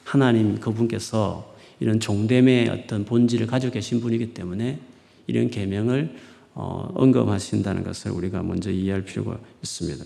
하나님 0.04 0.58
그분께서 0.58 1.54
이런 1.80 2.00
종됨의 2.00 2.68
어떤 2.68 3.04
본질을 3.04 3.46
가지고 3.46 3.72
계신 3.72 4.00
분이기 4.00 4.34
때문에 4.34 4.78
이런 5.26 5.50
계명을 5.50 6.14
어, 6.54 6.90
언급하신다는 6.94 7.82
것을 7.82 8.10
우리가 8.10 8.42
먼저 8.42 8.70
이해할 8.70 9.04
필요가 9.04 9.38
있습니다. 9.62 10.04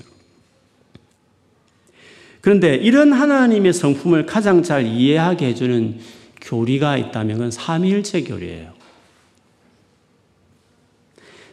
그런데 2.41 2.77
이런 2.77 3.13
하나님의 3.13 3.73
성품을 3.73 4.27
가장 4.27 4.63
잘 4.63 4.87
이해하게 4.87 5.49
해주는 5.49 5.99
교리가 6.41 6.97
있다면 6.97 7.37
그건 7.37 7.51
삼위일체 7.51 8.23
교리예요. 8.23 8.76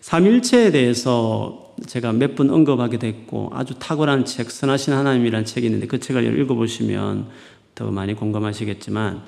삼위일체에 0.04 0.72
대해서 0.72 1.74
제가 1.88 2.12
몇 2.12 2.36
번 2.36 2.50
언급하게 2.50 3.00
됐고 3.00 3.52
아주 3.54 3.74
탁월한 3.80 4.26
책 4.26 4.52
선하신 4.52 4.94
하나님이라는 4.94 5.46
책이 5.46 5.66
있는데 5.68 5.88
그 5.88 6.00
책을 6.00 6.40
읽어보시면 6.42 7.30
더 7.74 7.90
많이 7.90 8.14
공감하시겠지만 8.14 9.24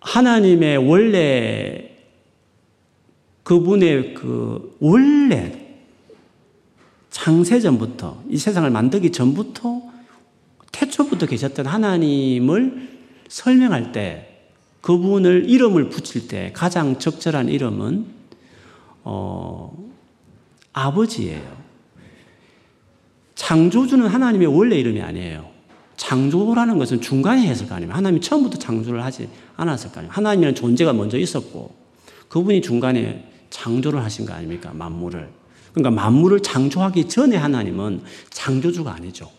하나님의 0.00 0.78
원래 0.78 1.96
그분의 3.44 4.14
그 4.14 4.76
원래 4.80 5.76
창세전부터 7.10 8.24
이 8.30 8.36
세상을 8.36 8.68
만들기 8.68 9.12
전부터 9.12 9.80
태초부터 10.72 11.26
계셨던 11.26 11.66
하나님을 11.66 12.88
설명할 13.28 13.92
때 13.92 14.48
그분을 14.80 15.48
이름을 15.48 15.88
붙일 15.88 16.26
때 16.26 16.50
가장 16.52 16.98
적절한 16.98 17.48
이름은 17.48 18.21
어, 19.04 19.90
아버지예요. 20.72 21.62
창조주는 23.34 24.06
하나님의 24.06 24.46
원래 24.46 24.78
이름이 24.78 25.00
아니에요. 25.00 25.50
창조라는 25.96 26.78
것은 26.78 27.00
중간에 27.00 27.46
했을 27.46 27.68
거 27.68 27.74
아니에요. 27.74 27.92
하나님이 27.92 28.20
처음부터 28.20 28.58
창조를 28.58 29.04
하지 29.04 29.28
않았을 29.56 29.92
거 29.92 29.98
아니에요. 29.98 30.12
하나님이라는 30.12 30.54
존재가 30.54 30.92
먼저 30.92 31.18
있었고 31.18 31.74
그분이 32.28 32.62
중간에 32.62 33.28
창조를 33.50 34.02
하신 34.02 34.26
거 34.26 34.32
아닙니까? 34.32 34.72
만물을. 34.72 35.28
그러니까 35.72 35.90
만물을 35.90 36.40
창조하기 36.40 37.08
전에 37.08 37.36
하나님은 37.36 38.02
창조주가 38.30 38.94
아니죠. 38.94 39.30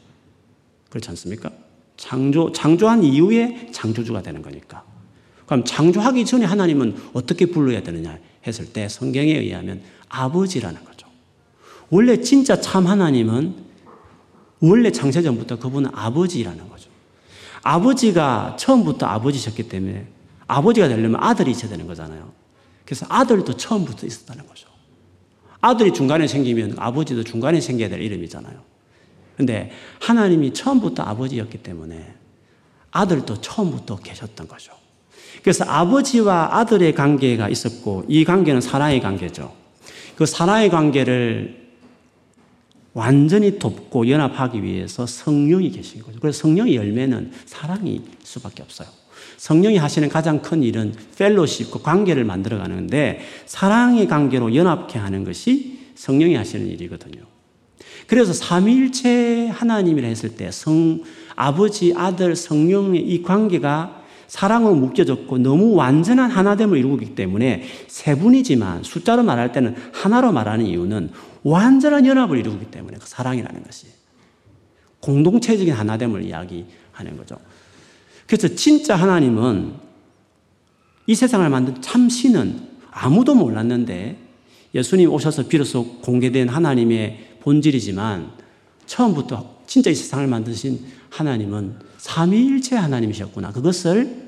그렇지 0.90 1.10
않습니까? 1.10 1.52
창조, 1.98 2.52
창조한 2.52 3.04
이후에 3.04 3.70
창조주가 3.72 4.22
되는 4.22 4.42
거니까. 4.42 4.84
그럼 5.46 5.64
창조하기 5.64 6.26
전에 6.26 6.46
하나님은 6.46 6.96
어떻게 7.14 7.48
불러야 7.48 7.82
되느냐 7.84 8.18
했을 8.46 8.72
때 8.72 8.90
성경에 8.90 9.32
의하면 9.32 9.82
아버지라는 10.10 10.84
거죠. 10.84 11.08
원래 11.90 12.22
진짜 12.22 12.60
참 12.60 12.88
하나님은 12.88 13.56
원래 14.60 14.92
창세전부터 14.92 15.60
그분은 15.60 15.92
아버지라는 15.94 16.70
거죠. 16.70 16.90
아버지가 17.64 18.56
처음부터 18.58 19.06
아버지셨기 19.06 19.70
때문에 19.70 20.08
아버지가 20.48 20.88
되려면 20.88 21.22
아들이 21.22 21.52
있어야 21.52 21.70
되는 21.70 21.88
거잖아요. 21.88 22.32
그래서 22.86 23.06
아들도 23.10 23.56
처음부터 23.56 24.06
있었다는 24.06 24.48
거죠. 24.48 24.68
아들이 25.62 25.94
중간에 25.94 26.28
생기면 26.28 26.76
아버지도 26.78 27.24
중간에 27.24 27.62
생겨야 27.62 27.90
될 27.90 28.02
이름이잖아요. 28.02 28.62
근데 29.38 29.72
하나님이 30.02 30.54
처음부터 30.54 31.04
아버지였기 31.04 31.60
때문에 31.64 32.14
아들도 32.92 33.42
처음부터 33.42 33.98
계셨던 33.98 34.48
거죠. 34.48 34.74
그래서 35.44 35.66
아버지와 35.66 36.58
아들의 36.58 36.96
관계가 36.96 37.50
있었고 37.50 38.06
이 38.08 38.24
관계는 38.24 38.62
사랑의 38.62 39.02
관계죠. 39.02 39.54
그 40.16 40.26
사랑의 40.26 40.70
관계를 40.70 41.62
완전히 42.94 43.60
돕고 43.60 44.10
연합하기 44.10 44.64
위해서 44.64 45.06
성령이 45.06 45.72
계신 45.72 46.02
거죠. 46.02 46.20
그래서 46.20 46.40
성령의 46.40 46.76
열매는 46.76 47.32
사랑일 47.46 48.02
수밖에 48.24 48.64
없어요. 48.64 48.88
성령이 49.38 49.78
하시는 49.78 50.08
가장 50.10 50.42
큰 50.42 50.64
일은 50.64 50.94
펠로십, 51.18 51.72
그 51.72 51.82
관계를 51.82 52.24
만들어 52.24 52.60
가는데 52.60 53.20
사랑의 53.46 54.08
관계로 54.08 54.56
연합케 54.56 55.00
하는 55.00 55.24
것이 55.24 55.80
성령이 55.96 56.36
하시는 56.36 56.68
일이거든요. 56.68 57.22
그래서 58.08 58.32
삼위일체 58.32 59.48
하나님이라 59.48 60.08
했을 60.08 60.36
때 60.36 60.52
성, 60.52 61.02
아버지, 61.36 61.94
아들, 61.96 62.36
성령의 62.36 63.02
이 63.02 63.24
관계가 63.24 64.03
사랑으로 64.34 64.74
묶여졌고 64.74 65.38
너무 65.38 65.76
완전한 65.76 66.32
하나됨을 66.32 66.76
이루기 66.80 67.14
때문에 67.14 67.62
세 67.86 68.16
분이지만 68.16 68.82
숫자로 68.82 69.22
말할 69.22 69.52
때는 69.52 69.76
하나로 69.94 70.32
말하는 70.32 70.66
이유는 70.66 71.12
완전한 71.44 72.08
연합을 72.08 72.40
이루기 72.40 72.66
때문에 72.72 72.98
그 72.98 73.08
사랑이라는 73.08 73.64
것이 73.64 73.86
공동체적인 75.02 75.72
하나됨을 75.72 76.24
이야기하는 76.24 77.16
거죠. 77.16 77.38
그래서 78.26 78.48
진짜 78.56 78.96
하나님은 78.96 79.74
이 81.06 81.14
세상을 81.14 81.48
만든 81.48 81.80
참 81.84 82.10
신은 82.10 82.60
아무도 82.90 83.36
몰랐는데 83.36 84.18
예수님 84.74 85.12
오셔서 85.12 85.48
비로소 85.48 86.00
공개된 86.00 86.50
하나님의 86.50 87.38
본질이지만 87.42 88.32
처음부터 88.88 89.58
진짜 89.68 89.92
이 89.92 89.96
세상을 89.96 90.26
만드신 90.26 90.84
하나님은 91.12 91.76
삼위일체 92.00 92.76
하나님이셨구나. 92.78 93.52
그것을 93.52 94.23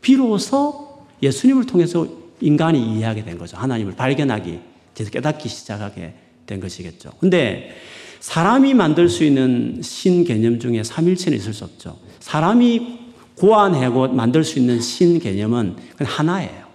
비로소 0.00 1.06
예수님을 1.22 1.66
통해서 1.66 2.06
인간이 2.40 2.96
이해하게 2.96 3.24
된 3.24 3.38
거죠. 3.38 3.56
하나님을 3.56 3.96
발견하기, 3.96 4.60
깨닫기 4.94 5.48
시작하게 5.48 6.14
된 6.46 6.60
것이겠죠. 6.60 7.10
근데 7.20 7.76
사람이 8.20 8.74
만들 8.74 9.08
수 9.08 9.24
있는 9.24 9.80
신 9.82 10.24
개념 10.24 10.58
중에 10.58 10.82
삼일체는 10.82 11.38
있을 11.38 11.52
수 11.52 11.64
없죠. 11.64 11.98
사람이 12.20 12.98
고안하고 13.36 14.08
만들 14.08 14.42
수 14.44 14.58
있는 14.58 14.80
신 14.80 15.18
개념은 15.18 15.76
그냥 15.96 16.12
하나예요. 16.12 16.68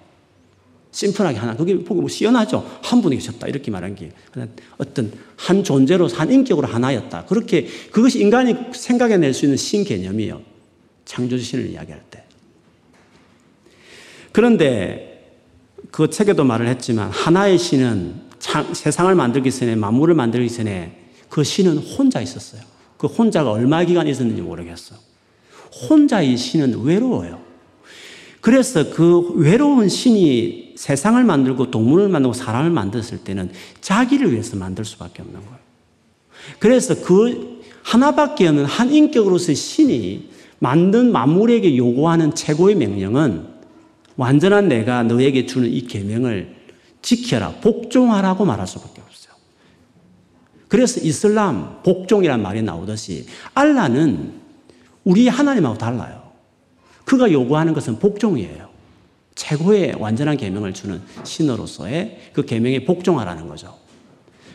심플하게 0.91 1.37
하나. 1.39 1.55
그게 1.55 1.83
보기 1.83 1.99
뭐 1.99 2.07
시원하죠. 2.07 2.65
한 2.83 3.01
분이 3.01 3.15
계셨다. 3.17 3.47
이렇게 3.47 3.71
말한 3.71 3.95
게. 3.95 4.11
그냥 4.31 4.49
어떤 4.77 5.11
한 5.35 5.63
존재로, 5.63 6.07
한 6.07 6.31
인격으로 6.31 6.67
하나였다. 6.67 7.25
그렇게, 7.25 7.65
그것이 7.91 8.21
인간이 8.21 8.55
생각해낼 8.73 9.33
수 9.33 9.45
있는 9.45 9.57
신 9.57 9.83
개념이에요. 9.83 10.41
창조주 11.03 11.43
신을 11.43 11.71
이야기할 11.71 12.01
때. 12.11 12.23
그런데 14.33 15.13
그 15.91 16.09
책에도 16.09 16.43
말을 16.43 16.67
했지만 16.67 17.09
하나의 17.11 17.57
신은 17.57 18.15
세상을 18.73 19.13
만들기 19.15 19.51
전에 19.51 19.75
만물을 19.75 20.15
만들기 20.15 20.49
전에 20.49 20.99
그 21.29 21.43
신은 21.43 21.77
혼자 21.77 22.19
있었어요. 22.19 22.61
그 22.97 23.07
혼자가 23.07 23.51
얼마 23.51 23.83
기간 23.85 24.07
있었는지 24.07 24.41
모르겠어. 24.41 24.95
혼자의 25.89 26.35
신은 26.35 26.83
외로워요. 26.83 27.41
그래서 28.41 28.89
그 28.89 29.33
외로운 29.35 29.87
신이 29.87 30.73
세상을 30.75 31.23
만들고 31.23 31.71
동물을 31.71 32.09
만들고 32.09 32.33
사람을 32.33 32.71
만들었을 32.71 33.19
때는 33.19 33.51
자기를 33.81 34.31
위해서 34.31 34.57
만들 34.57 34.83
수밖에 34.83 35.21
없는 35.21 35.39
거예요. 35.39 35.57
그래서 36.59 36.95
그 37.01 37.61
하나밖에 37.83 38.47
없는 38.47 38.65
한 38.65 38.91
인격으로서의 38.91 39.55
신이 39.55 40.29
만든 40.59 41.11
만물에게 41.11 41.77
요구하는 41.77 42.33
최고의 42.35 42.75
명령은 42.75 43.52
완전한 44.15 44.67
내가 44.67 45.03
너에게 45.03 45.45
주는 45.45 45.69
이 45.69 45.85
계명을 45.87 46.55
지켜라, 47.01 47.51
복종하라고 47.61 48.45
말할 48.45 48.67
수밖에 48.67 49.01
없어요. 49.01 49.33
그래서 50.67 51.01
이슬람 51.01 51.81
복종이란 51.83 52.41
말이 52.41 52.61
나오듯이 52.61 53.27
알라는 53.53 54.33
우리 55.03 55.27
하나님하고 55.27 55.77
달라요. 55.77 56.31
그가 57.05 57.31
요구하는 57.31 57.73
것은 57.73 57.99
복종이에요. 57.99 58.69
최고의 59.35 59.95
완전한 59.99 60.37
계명을 60.37 60.73
주는 60.73 61.01
신으로서의 61.23 62.31
그 62.33 62.45
계명에 62.45 62.85
복종하라는 62.85 63.47
거죠. 63.47 63.77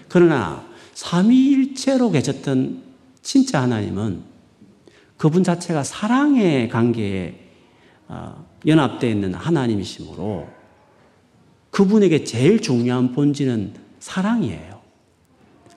그러나 0.09 0.67
삼위일체로 0.95 2.11
계셨던 2.11 2.83
진짜 3.23 3.63
하나님은 3.63 4.23
그분 5.17 5.45
자체가 5.45 5.83
사랑의 5.85 6.69
관계에 6.69 7.35
어, 8.07 8.48
연합되어 8.67 9.11
있는 9.11 9.35
하나님이시므로 9.35 10.49
그분에게 11.71 12.25
제일 12.25 12.61
중요한 12.61 13.13
본질은 13.13 13.75
사랑이에요. 14.01 14.79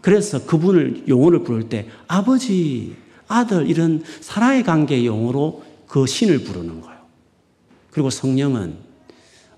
그래서 0.01 0.45
그분을 0.45 1.07
용어를 1.07 1.43
부를 1.43 1.69
때 1.69 1.87
아버지, 2.07 2.95
아들 3.27 3.69
이런 3.69 4.03
사랑의 4.19 4.63
관계의 4.63 5.05
용어로 5.05 5.63
그 5.87 6.07
신을 6.07 6.43
부르는 6.43 6.81
거예요. 6.81 6.99
그리고 7.91 8.09
성령은 8.09 8.77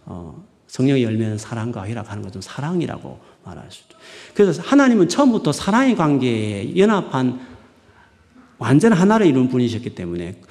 어, 0.06 0.44
성령의 0.68 1.04
열매는 1.04 1.38
사랑과 1.38 1.88
희락 1.88 2.12
하는 2.12 2.24
것은 2.24 2.42
사랑이라고 2.42 3.20
말할 3.46 3.70
수 3.70 3.84
있죠. 3.84 3.98
그래서 4.34 4.62
하나님은 4.64 5.08
처음부터 5.08 5.52
사랑의 5.52 5.96
관계에 5.96 6.76
연합한 6.76 7.40
완전 8.58 8.94
하나를 8.94 9.28
이룬 9.28 9.50
분이셨기 9.50 9.94
때문에 9.96 10.42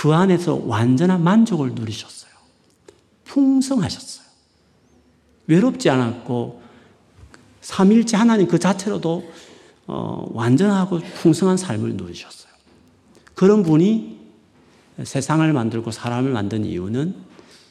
그 0.00 0.14
안에서 0.14 0.54
완전한 0.64 1.22
만족을 1.22 1.72
누리셨어요. 1.72 2.30
풍성하셨어요. 3.24 4.24
외롭지 5.46 5.90
않았고 5.90 6.62
삼일째 7.60 8.16
하나님 8.16 8.48
그 8.48 8.58
자체로도 8.58 9.30
어, 9.88 10.26
완전하고 10.32 11.00
풍성한 11.00 11.58
삶을 11.58 11.96
누리셨어요. 11.96 12.50
그런 13.34 13.62
분이 13.62 14.18
세상을 15.04 15.52
만들고 15.52 15.90
사람을 15.90 16.32
만든 16.32 16.64
이유는 16.64 17.14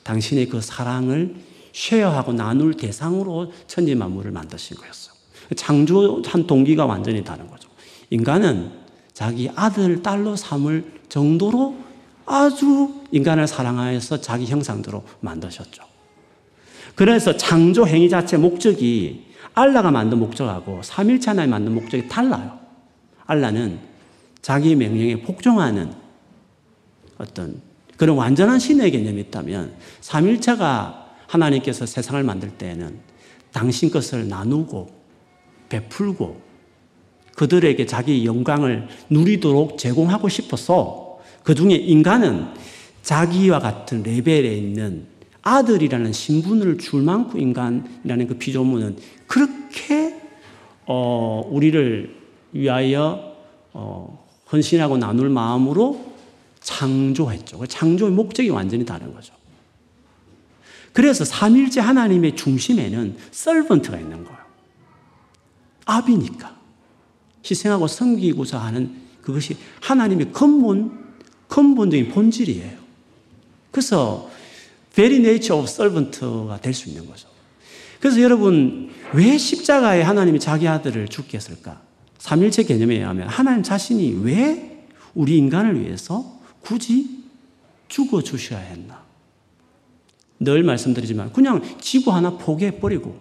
당신의 0.04 0.50
그 0.50 0.62
사랑을 0.62 1.36
쉐어하고 1.74 2.34
나눌 2.34 2.76
대상으로 2.76 3.52
천지 3.66 3.96
만물을 3.96 4.30
만드신 4.30 4.78
거였어요. 4.78 5.16
창조한 5.56 6.46
동기가 6.46 6.86
완전히 6.86 7.24
다른 7.24 7.48
거죠. 7.48 7.70
인간은 8.12 8.72
자기 9.14 9.50
아들, 9.56 10.04
딸로 10.04 10.36
삼을 10.36 11.00
정도로 11.10 11.89
아주 12.30 12.94
인간을 13.12 13.48
사랑하여서 13.48 14.22
자기 14.22 14.46
형상대로 14.46 15.04
만드셨죠. 15.20 15.84
그래서 16.94 17.36
창조 17.36 17.88
행위 17.88 18.08
자체 18.08 18.38
목적이 18.38 19.26
알라가 19.56 19.90
만든 19.90 20.20
목적하고 20.20 20.82
삼일체 20.84 21.32
하나님 21.32 21.50
만든 21.50 21.74
목적이 21.74 22.08
달라요. 22.08 22.60
알라는 23.26 23.80
자기 24.44 24.76
명령에 24.76 25.22
복종하는 25.22 25.92
어떤 27.18 27.62
그런 27.98 28.16
완전한 28.16 28.60
신의 28.60 28.92
개념이 28.92 29.22
있다면 29.22 29.74
삼일체가 30.02 31.08
하나님께서 31.26 31.88
세상을 31.88 32.22
만들 32.24 32.52
때에는 32.52 33.00
당신 33.52 33.90
것을 33.90 34.30
나누고 34.30 34.88
베풀고 35.70 36.42
그들에게 37.36 37.86
자기 37.88 38.24
영광을 38.26 38.88
누리도록 39.10 39.80
제공하고 39.80 40.30
싶어서 40.30 41.09
그 41.50 41.56
중에 41.56 41.74
인간은 41.74 42.46
자기와 43.02 43.58
같은 43.58 44.04
레벨에 44.04 44.56
있는 44.56 45.08
아들이라는 45.42 46.14
신분을 46.14 46.78
줄 46.78 47.02
만큼 47.02 47.40
인간이라는 47.40 48.28
그 48.28 48.38
피조물은 48.38 48.98
그렇게 49.26 50.22
어, 50.86 51.42
우리를 51.50 52.16
위하여 52.52 53.36
어, 53.74 54.28
헌신하고 54.52 54.98
나눌 54.98 55.30
마음으로 55.30 56.14
창조했죠. 56.60 57.58
그 57.58 57.68
창조의 57.68 58.12
목적이 58.12 58.52
완전히 58.52 58.86
다른 58.86 59.12
거죠. 59.12 59.34
그래서 60.94 61.26
삼일째 61.26 61.82
하나님의 61.82 62.36
중심에는 62.36 63.18
서번트가 63.32 63.98
있는 63.98 64.24
거예요. 64.24 64.40
아비니까. 65.86 66.56
희생하고 67.44 67.88
섬기고자 67.88 68.60
하는 68.60 69.02
그것이 69.24 69.58
하나님의 69.82 70.32
근본, 70.32 71.09
근본적인 71.50 72.10
본질이에요. 72.10 72.80
그래서 73.72 74.30
very 74.94 75.18
nature 75.18 75.60
of 75.60 75.70
servant가 75.70 76.62
될 76.62 76.74
수 76.74 76.88
있는 76.88 77.06
거죠. 77.06 77.28
그래서 78.00 78.22
여러분, 78.22 78.90
왜 79.14 79.38
십자가에 79.38 80.02
하나님이 80.02 80.40
자기 80.40 80.68
아들을 80.68 81.10
죽게 81.10 81.38
했을까? 81.38 81.82
삼일체 82.18 82.64
개념에 82.64 82.96
의하면 82.96 83.28
하나님 83.28 83.62
자신이 83.62 84.22
왜 84.24 84.86
우리 85.14 85.38
인간을 85.38 85.82
위해서 85.82 86.40
굳이 86.62 87.24
죽어 87.90 88.22
주셔야 88.22 88.60
했나? 88.60 89.04
늘 90.40 90.64
말씀드리지만 90.64 91.34
그냥 91.34 91.62
지구 91.82 92.12
하나 92.12 92.38
포기해 92.38 92.80
버리고 92.80 93.20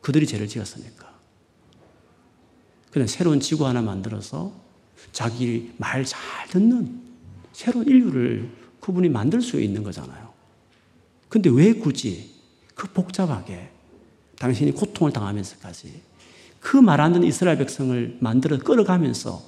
그들이 0.00 0.26
죄를 0.26 0.48
지었으니까. 0.48 1.08
그냥 2.90 3.06
새로운 3.06 3.38
지구 3.38 3.66
하나 3.66 3.80
만들어서 3.82 4.52
자기 5.12 5.72
말 5.76 6.04
잘 6.04 6.48
듣는 6.48 7.00
새로운 7.52 7.86
인류를 7.86 8.48
그분이 8.80 9.08
만들 9.08 9.42
수 9.42 9.60
있는 9.60 9.82
거잖아요. 9.82 10.30
근데 11.28 11.50
왜 11.50 11.72
굳이 11.74 12.30
그 12.74 12.88
복잡하게 12.88 13.68
당신이 14.38 14.72
고통을 14.72 15.12
당하면서까지 15.12 16.00
그말안 16.60 17.12
듣는 17.12 17.26
이스라엘 17.28 17.58
백성을 17.58 18.16
만들어 18.20 18.58
끌어가면서 18.58 19.42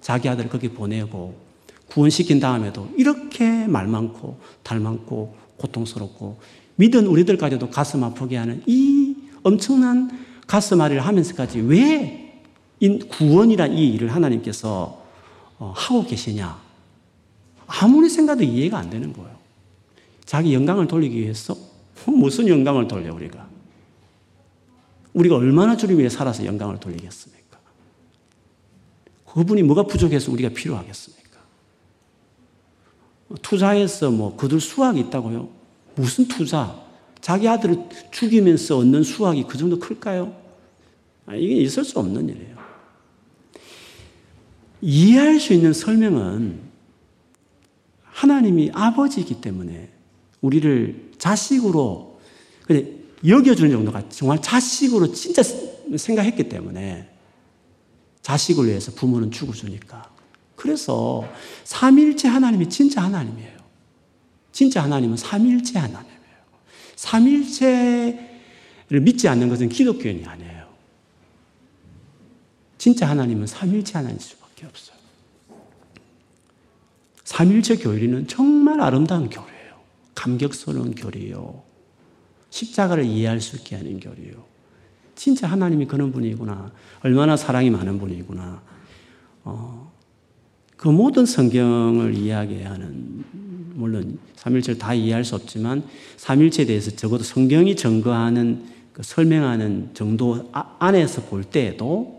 자기 0.00 0.28
아들을 0.28 0.48
거기 0.50 0.68
보내고 0.68 1.38
구원시킨 1.88 2.40
다음에도 2.40 2.88
이렇게 2.96 3.66
말 3.66 3.86
많고 3.86 4.40
달 4.62 4.80
많고 4.80 5.36
고통스럽고 5.58 6.40
믿은 6.76 7.06
우리들까지도 7.06 7.70
가슴 7.70 8.04
아프게 8.04 8.36
하는 8.36 8.62
이 8.66 9.16
엄청난 9.42 10.10
가슴 10.46 10.80
아리를 10.80 11.04
하면서까지 11.04 11.60
왜 11.60 12.42
구원이란 13.10 13.76
이 13.76 13.90
일을 13.94 14.14
하나님께서 14.14 14.97
어, 14.97 14.97
하고 15.58 16.04
계시냐? 16.04 16.60
아무리 17.66 18.08
생각도 18.08 18.44
이해가 18.44 18.78
안 18.78 18.90
되는 18.90 19.12
거예요. 19.12 19.36
자기 20.24 20.54
영광을 20.54 20.86
돌리기 20.86 21.18
위해서 21.18 21.56
무슨 22.06 22.48
영광을 22.48 22.86
돌려 22.88 23.14
우리가? 23.14 23.48
우리가 25.14 25.36
얼마나 25.36 25.76
주를 25.76 25.98
위해 25.98 26.08
살아서 26.08 26.44
영광을 26.44 26.78
돌리겠습니까? 26.78 27.58
그분이 29.26 29.62
뭐가 29.64 29.84
부족해서 29.84 30.30
우리가 30.32 30.50
필요하겠습니까? 30.50 31.38
투자해서 33.42 34.10
뭐 34.10 34.36
그들 34.36 34.60
수확이 34.60 35.00
있다고요? 35.00 35.48
무슨 35.96 36.28
투자? 36.28 36.80
자기 37.20 37.48
아들을 37.48 37.88
죽이면서 38.10 38.78
얻는 38.78 39.02
수확이 39.02 39.44
그 39.44 39.58
정도 39.58 39.78
클까요? 39.78 40.34
아, 41.26 41.34
이게 41.34 41.56
있을 41.56 41.84
수 41.84 41.98
없는 41.98 42.28
일이에요. 42.28 42.57
이해할 44.80 45.40
수 45.40 45.52
있는 45.52 45.72
설명은 45.72 46.60
하나님이 48.02 48.70
아버지이기 48.74 49.40
때문에 49.40 49.90
우리를 50.40 51.12
자식으로 51.18 52.20
여겨주는 53.26 53.70
정도가 53.70 54.08
정말 54.08 54.40
자식으로 54.40 55.12
진짜 55.12 55.42
생각했기 55.96 56.48
때문에 56.48 57.08
자식을 58.22 58.66
위해서 58.66 58.92
부모는 58.92 59.30
죽어주니까. 59.30 60.10
그래서 60.54 61.26
삼일째 61.64 62.28
하나님이 62.28 62.68
진짜 62.68 63.02
하나님이에요. 63.02 63.58
진짜 64.52 64.82
하나님은 64.82 65.16
삼일째 65.16 65.78
하나님이에요. 65.78 66.18
삼일체를 66.96 68.20
믿지 69.00 69.28
않는 69.28 69.48
것은 69.48 69.68
기독교인이 69.68 70.24
아니에요. 70.24 70.68
진짜 72.76 73.08
하나님은 73.08 73.46
삼일체 73.46 73.92
하나님일 73.94 74.20
수밖에 74.58 74.66
없어요. 74.66 74.98
삼일체 77.24 77.76
교리는 77.76 78.26
정말 78.26 78.80
아름다운 78.80 79.28
교리예요. 79.28 79.74
감격스러운 80.14 80.94
교리예요. 80.94 81.62
십자가를 82.50 83.04
이해할 83.04 83.40
수 83.40 83.56
있게 83.56 83.76
하는 83.76 84.00
교리예요. 84.00 84.44
진짜 85.14 85.46
하나님이 85.46 85.86
그런 85.86 86.10
분이구나. 86.12 86.72
얼마나 87.02 87.36
사랑이 87.36 87.70
많은 87.70 87.98
분이구나. 87.98 88.62
어, 89.44 89.92
그 90.76 90.88
모든 90.88 91.26
성경을 91.26 92.14
이야기하는 92.14 93.24
물론 93.74 94.18
삼일체를 94.36 94.78
다 94.78 94.94
이해할 94.94 95.24
수 95.24 95.34
없지만 95.34 95.84
삼일체에 96.16 96.66
대해서 96.66 96.90
적어도 96.90 97.24
성경이 97.24 97.76
증거하는 97.76 98.64
그 98.92 99.02
설명하는 99.02 99.90
정도 99.94 100.48
아, 100.52 100.76
안에서 100.78 101.22
볼 101.22 101.44
때에도 101.44 101.86
어, 101.86 102.17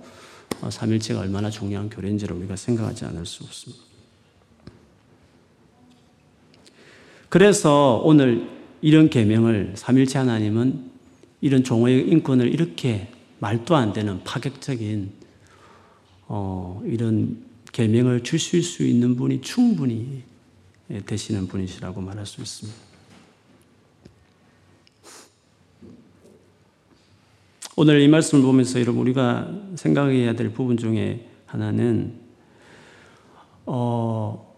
삼일체가 0.69 1.21
얼마나 1.21 1.49
중요한 1.49 1.89
교례인지를 1.89 2.35
우리가 2.35 2.55
생각하지 2.55 3.05
않을 3.05 3.25
수 3.25 3.43
없습니다. 3.43 3.83
그래서 7.29 8.01
오늘 8.03 8.49
이런 8.81 9.09
계명을 9.09 9.73
삼일체 9.75 10.17
하나님은 10.17 10.89
이런 11.41 11.63
종의 11.63 12.09
인권을 12.09 12.51
이렇게 12.51 13.09
말도 13.39 13.75
안 13.75 13.93
되는 13.93 14.23
파격적인 14.23 15.11
어, 16.27 16.81
이런 16.85 17.43
계명을 17.71 18.23
주실 18.23 18.63
수 18.63 18.83
있는 18.83 19.15
분이 19.15 19.41
충분히 19.41 20.23
되시는 21.05 21.47
분이시라고 21.47 22.01
말할 22.01 22.25
수 22.25 22.41
있습니다. 22.41 22.88
오늘 27.81 28.01
이 28.01 28.09
말씀을 28.09 28.43
보면서 28.43 28.77
여러분 28.81 28.99
우리가 29.03 29.47
생각해야 29.75 30.33
될 30.33 30.49
부분 30.49 30.75
중에 30.75 31.29
하나는 31.45 32.11
어, 33.65 34.53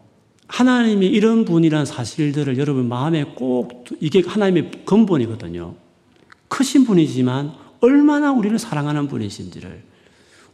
하나님이 0.47 1.05
이런 1.05 1.45
분이란 1.45 1.85
사실들을 1.85 2.57
여러분 2.57 2.89
마음에 2.89 3.23
꼭 3.23 3.85
이게 3.99 4.23
하나님의 4.25 4.71
근본이거든요. 4.85 5.75
크신 6.47 6.83
분이지만 6.85 7.53
얼마나 7.81 8.31
우리를 8.31 8.57
사랑하는 8.57 9.07
분이신지를 9.07 9.83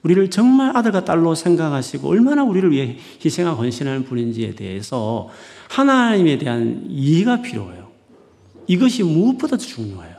우리를 0.04 0.30
정말 0.30 0.76
아들과 0.76 1.06
딸로 1.06 1.36
생각하시고 1.36 2.10
얼마나 2.10 2.44
우리를 2.44 2.70
위해 2.72 2.98
희생하고 3.24 3.62
헌신하는 3.62 4.04
분인지에 4.04 4.56
대해서 4.56 5.30
하나님에 5.70 6.38
대한 6.38 6.84
이해가 6.90 7.44
필요해요. 7.44 7.88
이것이 8.68 9.04
무엇보다도 9.04 9.56
중요해요. 9.64 10.18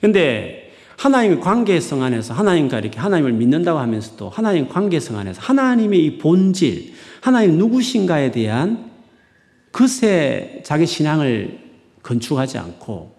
근데 0.00 0.65
하나님의 0.96 1.40
관계성 1.40 2.02
안에서 2.02 2.34
하나님과 2.34 2.78
이렇게 2.78 2.98
하나님을 2.98 3.32
믿는다고 3.32 3.78
하면서도 3.78 4.30
하나님 4.30 4.68
관계성 4.68 5.18
안에서 5.18 5.40
하나님의 5.40 6.04
이 6.04 6.18
본질, 6.18 6.94
하나님 7.20 7.58
누구신가에 7.58 8.30
대한 8.30 8.90
그새 9.72 10.62
자기 10.64 10.86
신앙을 10.86 11.58
건축하지 12.02 12.56
않고 12.58 13.14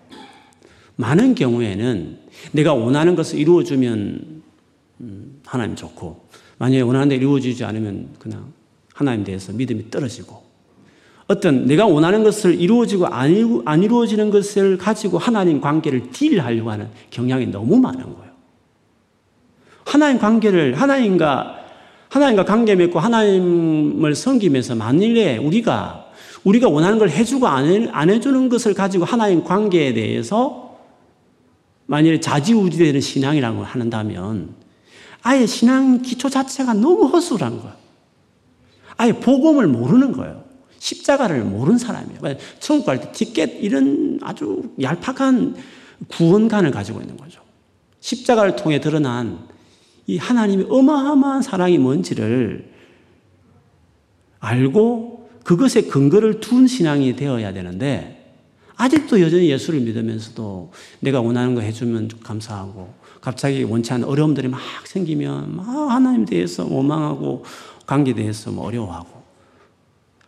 많은 0.95 1.35
경우에는 1.35 2.17
내가 2.51 2.73
원하는 2.73 3.15
것을 3.15 3.37
이루어주면 3.37 4.41
음, 5.01 5.41
하나님 5.45 5.75
좋고 5.75 6.27
만약에 6.57 6.81
원하는 6.81 7.09
대로 7.09 7.21
이루어지지 7.21 7.63
않으면 7.63 8.09
그냥 8.17 8.51
하나님 8.93 9.23
대해서 9.23 9.53
믿음이 9.53 9.91
떨어지고 9.91 10.46
어떤 11.27 11.65
내가 11.65 11.85
원하는 11.85 12.23
것을 12.23 12.59
이루어지고 12.59 13.07
안 13.07 13.83
이루어지는 13.83 14.29
것을 14.29 14.77
가지고 14.77 15.17
하나님 15.17 15.59
관계를 15.59 16.11
딜하려고 16.11 16.71
하는 16.71 16.87
경향이 17.09 17.47
너무 17.47 17.77
많은 17.77 18.01
거예요. 18.01 18.31
하나님 19.85 20.19
관계를 20.19 20.79
하나님과 20.79 21.55
하나님과 22.09 22.45
관계 22.45 22.75
맺고 22.75 22.99
하나님을 22.99 24.15
섬기면서 24.15 24.75
만일에 24.75 25.37
우리가 25.37 26.05
우리가 26.45 26.69
원하는 26.69 26.97
걸 26.97 27.09
해주고 27.09 27.47
안, 27.47 27.65
해, 27.65 27.87
안 27.91 28.09
해주는 28.09 28.47
것을 28.47 28.73
가지고 28.73 29.03
하나님 29.03 29.43
관계에 29.43 29.93
대해서 29.93 30.77
만일에 31.87 32.21
자지우지되는 32.21 33.01
신앙이라고 33.01 33.63
한다면 33.63 34.55
아예 35.23 35.45
신앙 35.45 36.01
기초 36.01 36.29
자체가 36.29 36.73
너무 36.73 37.05
허술한 37.07 37.57
거예요. 37.57 37.73
아예 38.95 39.11
복음을 39.11 39.67
모르는 39.67 40.13
거예요. 40.13 40.46
십자가를 40.79 41.43
모르는 41.43 41.77
사람이에요. 41.77 42.19
천국 42.59 42.85
갈 42.85 43.01
때 43.01 43.11
티켓 43.11 43.63
이런 43.63 44.19
아주 44.21 44.73
얄팍한 44.81 45.55
구원관을 46.09 46.71
가지고 46.71 47.01
있는 47.01 47.17
거죠. 47.17 47.41
십자가를 47.99 48.55
통해 48.55 48.79
드러난 48.79 49.39
이 50.05 50.17
하나님의 50.17 50.67
어마어마한 50.69 51.41
사랑이 51.41 51.77
뭔지를 51.77 52.71
알고 54.39 55.29
그것에 55.43 55.83
근거를 55.83 56.39
둔 56.39 56.67
신앙이 56.67 57.15
되어야 57.15 57.53
되는데 57.53 58.35
아직도 58.75 59.21
여전히 59.21 59.49
예수를 59.49 59.79
믿으면서도 59.81 60.71
내가 60.99 61.21
원하는 61.21 61.55
거 61.55 61.61
해주면 61.61 62.09
감사하고 62.23 62.93
갑자기 63.21 63.63
원치 63.63 63.91
않은 63.93 64.07
어려움들이 64.07 64.47
막 64.47 64.59
생기면 64.85 65.55
막 65.55 65.67
하나님 65.89 66.25
대해서 66.25 66.65
원망하고 66.65 67.43
관계에 67.87 68.13
대해서 68.13 68.51
뭐 68.51 68.65
어려워하고 68.67 69.16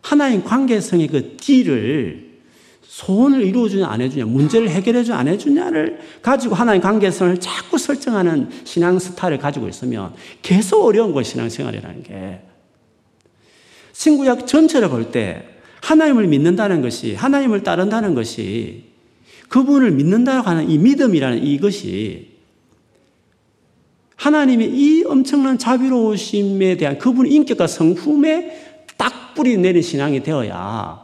하나님 0.02 0.42
관계성의 0.42 1.08
그 1.08 1.36
띠를 1.36 2.30
소원을 2.82 3.42
이루어주냐 3.42 3.86
안 3.86 4.00
해주냐 4.00 4.24
문제를 4.26 4.68
해결해주냐 4.68 5.16
안 5.16 5.28
해주냐를 5.28 6.00
가지고 6.22 6.54
하나님 6.54 6.82
관계성을 6.82 7.38
자꾸 7.38 7.78
설정하는 7.78 8.48
신앙 8.64 8.98
스타일을 8.98 9.38
가지고 9.38 9.68
있으면 9.68 10.14
계속 10.42 10.84
어려운 10.84 11.12
거예요 11.12 11.24
신앙생활이라는 11.24 12.02
게. 12.02 12.40
신구약 13.92 14.46
전체를 14.46 14.88
볼 14.88 15.12
때 15.12 15.44
하나님을 15.82 16.26
믿는다는 16.26 16.82
것이 16.82 17.14
하나님을 17.14 17.62
따른다는 17.62 18.14
것이 18.14 18.84
그분을 19.48 19.90
믿는다고 19.92 20.48
하는 20.48 20.70
이 20.70 20.78
믿음이라는 20.78 21.42
이것이 21.42 22.28
하나님의 24.16 24.70
이 24.70 25.04
엄청난 25.04 25.56
자비로우심에 25.58 26.76
대한 26.76 26.98
그분의 26.98 27.32
인격과 27.32 27.66
성품에 27.66 28.69
딱 29.30 29.34
뿌리 29.34 29.56
내린 29.56 29.82
신앙이 29.82 30.22
되어야 30.22 31.00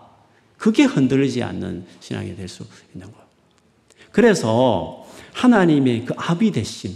그게 0.59 0.85
흔들리지 0.85 1.43
않는 1.43 1.85
신앙이 2.01 2.35
될 2.35 2.49
수 2.49 2.65
있는 2.95 3.07
거예요. 3.13 3.27
그래서 4.11 5.07
하나님의 5.33 6.07
그 6.07 6.15
아비되심, 6.17 6.93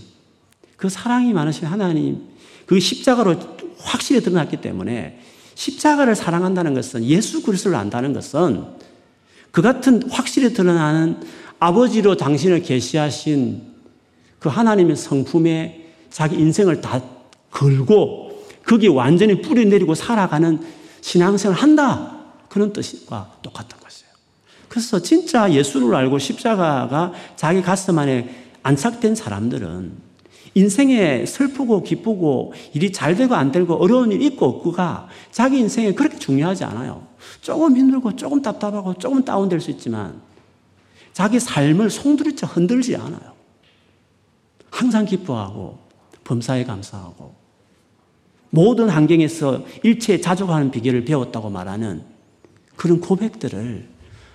그 0.77 0.89
사랑이 0.89 1.33
많으신 1.33 1.67
하나님, 1.67 2.23
그 2.67 2.81
십자가로 2.81 3.37
확실히 3.79 4.23
드러났기 4.23 4.57
때문에 4.61 5.21
십자가를 5.55 6.15
사랑한다는 6.15 6.75
것은 6.75 7.05
예수 7.05 7.43
그리스도를 7.43 7.77
안다는 7.77 8.13
것은 8.13 8.65
그 9.51 9.63
같은 9.63 10.03
확실히 10.11 10.53
드러나는 10.53 11.21
아버지로 11.59 12.17
당신을 12.17 12.63
계시하신 12.63 13.63
그 14.39 14.49
하나님의 14.49 14.97
성품에 14.97 15.93
자기 16.09 16.37
인생을 16.37 16.81
다 16.81 17.03
걸고 17.51 18.47
거기에 18.65 18.89
완전히 18.89 19.43
뿌리 19.43 19.67
내리고 19.67 19.95
살아가는 19.95 20.80
신앙생활을 21.01 21.61
한다. 21.61 22.17
그런 22.49 22.73
뜻과 22.73 23.39
똑같은 23.43 23.79
것이에요. 23.79 24.11
그래서 24.69 25.01
진짜 25.01 25.53
예수를 25.53 25.95
알고 25.95 26.19
십자가가 26.19 27.13
자기 27.37 27.63
가슴 27.63 27.99
안에 27.99 28.53
안착된 28.63 29.15
사람들은 29.15 30.11
인생에 30.55 31.27
슬프고 31.27 31.83
기쁘고 31.83 32.55
일이 32.75 32.93
잘 32.93 33.15
되고 33.15 33.35
안 33.35 33.53
되고 33.53 33.75
어려운 33.75 34.11
일 34.11 34.23
있고 34.23 34.47
없고가 34.47 35.09
자기 35.31 35.59
인생에 35.59 35.95
그렇게 35.95 36.19
중요하지 36.19 36.65
않아요. 36.65 37.07
조금 37.41 37.77
힘들고 37.77 38.17
조금 38.17 38.43
답답하고 38.43 38.95
조금 38.95 39.25
다운될 39.25 39.61
수 39.61 39.71
있지만 39.71 40.21
자기 41.13 41.39
삶을 41.39 41.91
송두리째 41.91 42.47
흔들지 42.47 42.97
않아요. 42.97 43.35
항상 44.71 45.05
기뻐하고 45.05 45.79
범사에 46.25 46.65
감사하고 46.65 47.35
모든 48.51 48.89
환경에서 48.89 49.65
일체에 49.83 50.21
자족하는 50.21 50.71
비결을 50.71 51.05
배웠다고 51.05 51.51
말하는 51.51 52.03
그런 52.77 53.01
고백들을 53.01 53.89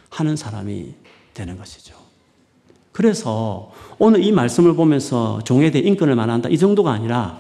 하는 0.10 0.36
사람이 0.36 0.94
되는 1.34 1.58
것이죠. 1.58 1.96
그래서 2.92 3.72
오늘 4.00 4.24
이 4.24 4.32
말씀을 4.32 4.74
보면서 4.74 5.42
종에 5.44 5.70
대해 5.70 5.86
인권을 5.86 6.16
말한다 6.16 6.48
이 6.48 6.58
정도가 6.58 6.92
아니라 6.92 7.40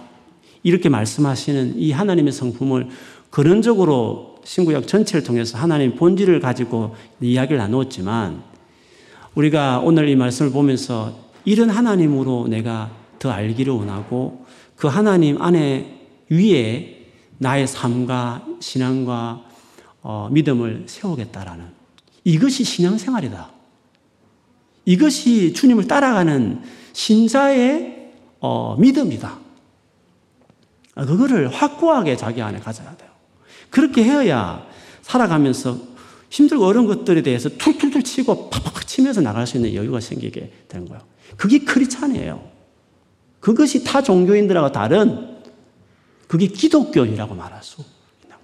이렇게 0.63 0.89
말씀하시는 0.89 1.77
이 1.77 1.91
하나님의 1.91 2.33
성품을 2.33 2.89
근원적으로 3.29 4.35
신구약 4.43 4.88
전체를 4.88 5.23
통해서 5.23 5.57
하나님 5.57 5.95
본질을 5.95 6.39
가지고 6.39 6.95
이야기를 7.21 7.57
나누었지만 7.57 8.43
우리가 9.35 9.79
오늘 9.79 10.09
이 10.09 10.15
말씀을 10.15 10.51
보면서 10.51 11.13
이런 11.45 11.69
하나님으로 11.69 12.47
내가 12.47 12.91
더 13.19 13.31
알기를 13.31 13.71
원하고 13.73 14.45
그 14.75 14.88
하나님 14.88 15.41
안에 15.41 15.94
위에 16.29 17.07
나의 17.38 17.67
삶과 17.67 18.45
신앙과 18.59 19.45
어, 20.01 20.29
믿음을 20.31 20.85
세우겠다라는 20.88 21.65
이것이 22.23 22.63
신앙생활이다. 22.63 23.51
이것이 24.85 25.53
주님을 25.53 25.88
따라가는 25.88 26.61
신자의 26.93 28.11
어, 28.39 28.75
믿음이다. 28.77 29.39
그거를 30.95 31.49
확고하게 31.49 32.15
자기 32.15 32.41
안에 32.41 32.59
가져야 32.59 32.95
돼요. 32.95 33.09
그렇게 33.69 34.03
해야 34.03 34.65
살아가면서 35.01 35.77
힘들고 36.29 36.65
어려운 36.65 36.88
것들에 36.88 37.21
대해서 37.21 37.49
툴툴툴 37.49 38.03
치고 38.03 38.49
팍팍 38.49 38.88
치면서 38.88 39.21
나갈 39.21 39.45
수 39.45 39.57
있는 39.57 39.73
여유가 39.73 39.99
생기게 39.99 40.51
되는 40.67 40.88
거예요. 40.88 41.03
그게 41.35 41.59
크리찬이에요. 41.59 42.41
그것이 43.39 43.83
타 43.83 44.01
종교인들하고 44.01 44.71
다른 44.71 45.34
그게 46.27 46.47
기독교이라고 46.47 47.35
말할 47.35 47.63
수 47.63 47.83
있는. 48.23 48.35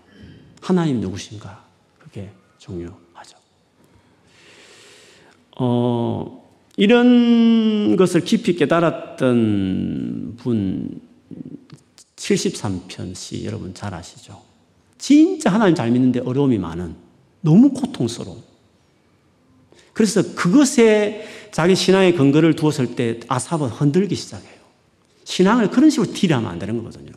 하나님 0.62 1.00
누구신가? 1.02 1.63
그게 2.00 2.32
중요하죠. 2.58 3.38
어, 5.58 6.41
이런 6.78 7.96
것을 7.96 8.22
깊이 8.22 8.56
깨달았던 8.56 10.38
분 10.38 11.02
73편 12.15 13.15
시 13.15 13.46
여러분 13.46 13.74
잘 13.74 13.94
아시죠? 13.94 14.41
진짜 14.98 15.52
하나님 15.52 15.76
잘 15.76 15.89
믿는데 15.91 16.20
어려움이 16.20 16.60
많은 16.60 16.96
너무 17.41 17.74
고통스러운 17.74 18.41
그래서 19.94 20.36
그것에 20.36 21.28
자기 21.52 21.76
신앙의 21.76 22.15
근거를 22.15 22.56
두었을 22.56 22.96
때 22.96 23.20
아삽은 23.28 23.70
흔들기 23.70 24.15
시작해요. 24.15 24.62
신앙을 25.24 25.70
그런 25.70 25.89
식으로 25.89 26.13
딜하면 26.13 26.50
안 26.50 26.60
되는 26.60 26.78
거거든요. 26.78 27.12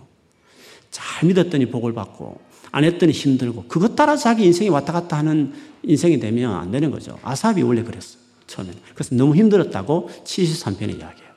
잘 0.95 1.27
믿었더니 1.27 1.67
복을 1.67 1.93
받고 1.93 2.41
안 2.71 2.85
했더니 2.85 3.13
힘들고 3.13 3.65
그것 3.67 3.97
따라 3.97 4.17
자기 4.17 4.45
인생이 4.45 4.71
왔다 4.71 4.93
갔다 4.93 5.19
하는 5.19 5.53
인생이 5.83 6.21
되면 6.21 6.55
안 6.55 6.71
되는 6.71 6.93
거죠. 6.93 7.19
아삽이 7.25 7.63
원래 7.63 7.83
그랬어요. 7.83 8.23
처음에는. 8.47 8.79
그래서 8.95 9.17
너무 9.17 9.35
힘들었다고 9.35 10.09
73편에 10.23 11.01
이야기해요. 11.01 11.31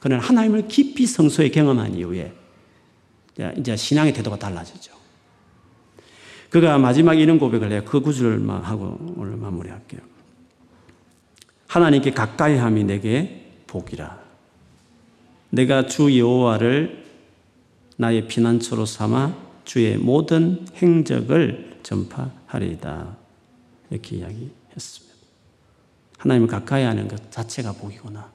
그러나 0.00 0.24
하나님을 0.24 0.66
깊이 0.66 1.06
성소에 1.06 1.50
경험한 1.50 1.94
이후에 1.94 2.32
이제 3.56 3.76
신앙의 3.76 4.12
태도가 4.12 4.40
달라지죠. 4.40 4.92
그가 6.48 6.76
마지막에 6.78 7.20
이런 7.20 7.38
고백을 7.38 7.70
해요. 7.70 7.82
그 7.84 8.00
구절만 8.00 8.62
하고 8.62 8.98
오늘 9.16 9.36
마무리할게요. 9.36 10.00
하나님께 11.68 12.10
가까이 12.10 12.56
함이 12.56 12.82
내게 12.82 13.52
복이라. 13.68 14.18
내가 15.50 15.86
주 15.86 16.18
여호와를 16.18 16.99
나의 18.00 18.28
피난처로 18.28 18.86
삼아 18.86 19.34
주의 19.66 19.98
모든 19.98 20.66
행적을 20.76 21.80
전파하리이다. 21.82 23.14
이렇게 23.90 24.16
이야기했습니다. 24.16 25.14
하나님을 26.16 26.48
가까이 26.48 26.84
하는 26.84 27.08
것 27.08 27.30
자체가 27.30 27.72
복이구나. 27.72 28.30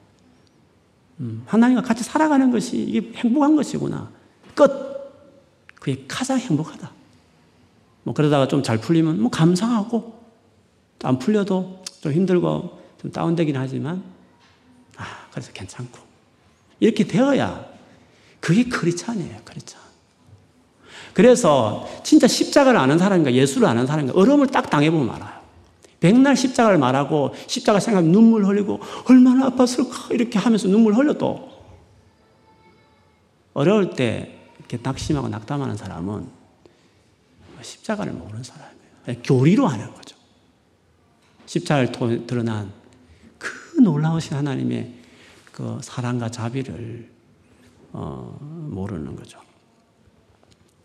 음, 1.18 1.42
하나님과 1.46 1.82
같이 1.82 2.04
살아가는 2.04 2.48
것이 2.52 2.80
이게 2.80 3.12
행복한 3.16 3.56
것이구나. 3.56 4.08
끝. 4.54 4.70
그게 5.74 6.04
가장 6.06 6.38
행복하다. 6.38 6.92
뭐 8.04 8.14
그러다가 8.14 8.46
좀 8.46 8.62
잘 8.62 8.78
풀리면 8.78 9.20
뭐 9.20 9.30
감사하고 9.32 10.16
안 11.02 11.18
풀려도 11.18 11.82
좀 12.00 12.12
힘들고 12.12 12.80
좀 13.02 13.10
다운되긴 13.10 13.56
하지만 13.56 14.04
아 14.96 15.26
그래서 15.32 15.50
괜찮고 15.52 15.98
이렇게 16.78 17.04
되어야 17.04 17.75
그게 18.40 18.64
크리찬이에요 18.64 19.38
크리찬 19.44 19.80
그래서 21.12 21.88
진짜 22.04 22.26
십자가를 22.26 22.78
아는 22.78 22.98
사람인가 22.98 23.32
예수를 23.32 23.66
아는 23.66 23.86
사람인가 23.86 24.18
어려움을 24.18 24.48
딱 24.48 24.70
당해보면 24.70 25.14
알아요 25.14 25.36
백날 26.00 26.36
십자가를 26.36 26.78
말하고 26.78 27.34
십자가 27.46 27.80
생각하면 27.80 28.12
눈물 28.12 28.44
흘리고 28.44 28.80
얼마나 29.08 29.50
아팠을까 29.50 30.12
이렇게 30.12 30.38
하면서 30.38 30.68
눈물 30.68 30.94
흘려도 30.94 31.56
어려울 33.54 33.90
때 33.94 34.38
이렇게 34.58 34.78
낙심하고 34.82 35.28
낙담하는 35.28 35.76
사람은 35.76 36.28
십자가를 37.62 38.12
모르는 38.12 38.42
사람이에요. 38.42 39.22
교리로 39.24 39.66
하는 39.66 39.92
거죠. 39.94 40.16
십자가를 41.46 42.26
드러난 42.26 42.72
그 43.38 43.80
놀라우신 43.80 44.36
하나님의 44.36 44.92
그 45.52 45.78
사랑과 45.82 46.30
자비를 46.30 47.10
어, 47.98 48.38
모르는 48.70 49.16
거죠. 49.16 49.38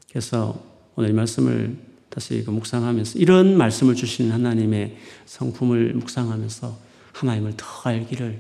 그래서 0.10 0.58
오늘 0.96 1.12
말씀을 1.12 1.78
다시 2.08 2.42
그 2.46 2.52
묵상하면서 2.52 3.20
이런 3.20 3.58
말씀을 3.58 3.96
주시는 3.96 4.32
하나님의 4.32 4.96
성품을 5.26 5.94
묵상하면서 5.96 6.78
하나님을 7.12 7.54
더 7.58 7.66
알기를 7.84 8.40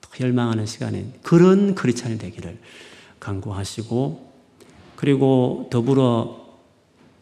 더 0.00 0.10
열망하는 0.20 0.66
시간에 0.66 1.12
그런 1.22 1.76
크리스찬이 1.76 2.18
되기를 2.18 2.58
간구하시고 3.20 4.32
그리고 4.96 5.68
더불어 5.70 6.48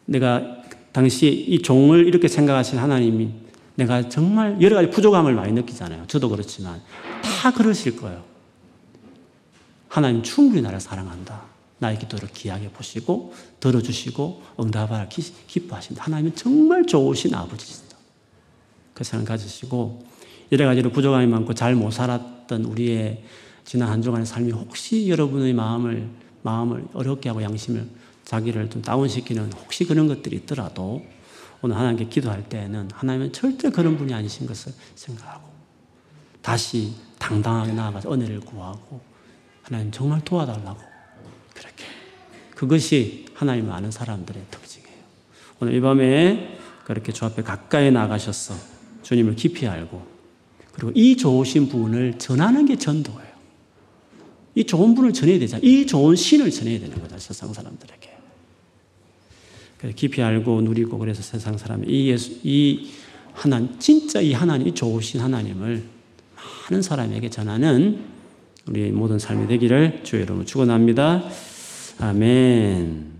내가 0.05 0.63
당시 0.91 1.27
이 1.27 1.61
종을 1.61 2.07
이렇게 2.07 2.27
생각하신 2.27 2.79
하나님이 2.79 3.29
내가 3.75 4.09
정말 4.09 4.59
여러 4.59 4.75
가지 4.75 4.89
부족함을 4.89 5.35
많이 5.35 5.53
느끼잖아요. 5.53 6.05
저도 6.07 6.29
그렇지만 6.29 6.81
다 7.21 7.51
그러실 7.51 7.95
거예요. 7.97 8.36
하나님 9.97 10.21
충분히 10.21 10.61
나를 10.61 10.79
사랑한다. 10.79 11.41
나의 11.79 11.97
기도를 11.97 12.29
귀하게 12.31 12.69
보시고 12.69 13.33
들어주시고 13.59 14.43
응답하라 14.59 15.09
기뻐하신다. 15.47 16.03
하나님은 16.03 16.35
정말 16.35 16.85
좋으신 16.85 17.33
아버지시다. 17.33 17.97
그 18.93 19.03
생각 19.03 19.29
가지시고 19.29 20.05
여러 20.51 20.67
가지로 20.67 20.91
부족함이 20.91 21.25
많고 21.25 21.55
잘 21.55 21.73
못 21.73 21.89
살았던 21.89 22.65
우리의 22.65 23.23
지난 23.65 23.89
한 23.89 24.03
주간의 24.03 24.27
삶이 24.27 24.51
혹시 24.51 25.09
여러분의 25.09 25.53
마음을 25.53 26.07
마음을 26.43 26.85
어렵게 26.93 27.29
하고 27.29 27.41
양심을 27.41 27.89
자기를 28.23 28.69
좀 28.69 28.83
다운시키는 28.83 29.51
혹시 29.53 29.83
그런 29.83 30.07
것들이 30.07 30.35
있더라도 30.35 31.03
오늘 31.63 31.75
하나님께 31.75 32.05
기도할 32.09 32.47
때에는 32.47 32.89
하나님은 32.93 33.33
절대 33.33 33.71
그런 33.71 33.97
분이 33.97 34.13
아니신 34.13 34.45
것을 34.45 34.73
생각하고 34.93 35.49
다시 36.43 36.93
당당하게 37.17 37.73
나아가서 37.73 38.13
은혜를 38.13 38.41
구하고 38.41 39.16
하나님 39.67 39.91
정말 39.91 40.23
도와달라고 40.23 40.79
그렇게 41.53 41.83
그것이 42.55 43.25
하나님을 43.33 43.73
아는 43.73 43.91
사람들의 43.91 44.41
특징이에요. 44.49 44.97
오늘 45.59 45.73
이 45.73 45.81
밤에 45.81 46.57
그렇게 46.85 47.11
주 47.11 47.25
앞에 47.25 47.43
가까이 47.43 47.91
나가셔서 47.91 48.55
주님을 49.03 49.35
깊이 49.35 49.67
알고 49.67 50.07
그리고 50.71 50.93
이 50.95 51.17
좋으신 51.17 51.67
분을 51.67 52.17
전하는 52.17 52.65
게 52.65 52.77
전도예요. 52.77 53.27
이 54.55 54.63
좋은 54.63 54.95
분을 54.95 55.11
전해야 55.11 55.37
되잖아요. 55.39 55.69
이 55.69 55.85
좋은 55.85 56.15
신을 56.15 56.49
전해야 56.49 56.79
되는 56.79 57.01
거죠. 57.01 57.19
세상 57.19 57.51
사람들에게. 57.51 58.17
깊이 59.95 60.23
알고 60.23 60.61
누리고 60.61 60.97
그래서 60.97 61.21
세상 61.21 61.57
사람이 61.57 61.87
이 61.87 62.09
예수, 62.09 62.39
이 62.43 62.89
하나님, 63.33 63.77
진짜 63.79 64.21
이 64.21 64.31
하나님, 64.31 64.67
이 64.67 64.73
좋으신 64.73 65.19
하나님을 65.19 65.83
많은 66.69 66.81
사람에게 66.81 67.29
전하는 67.29 68.16
우리 68.67 68.91
모든 68.91 69.19
삶이 69.19 69.47
되기를 69.47 70.01
주의 70.03 70.23
이름으로 70.23 70.45
축원합니다. 70.45 71.23
아멘. 71.99 73.16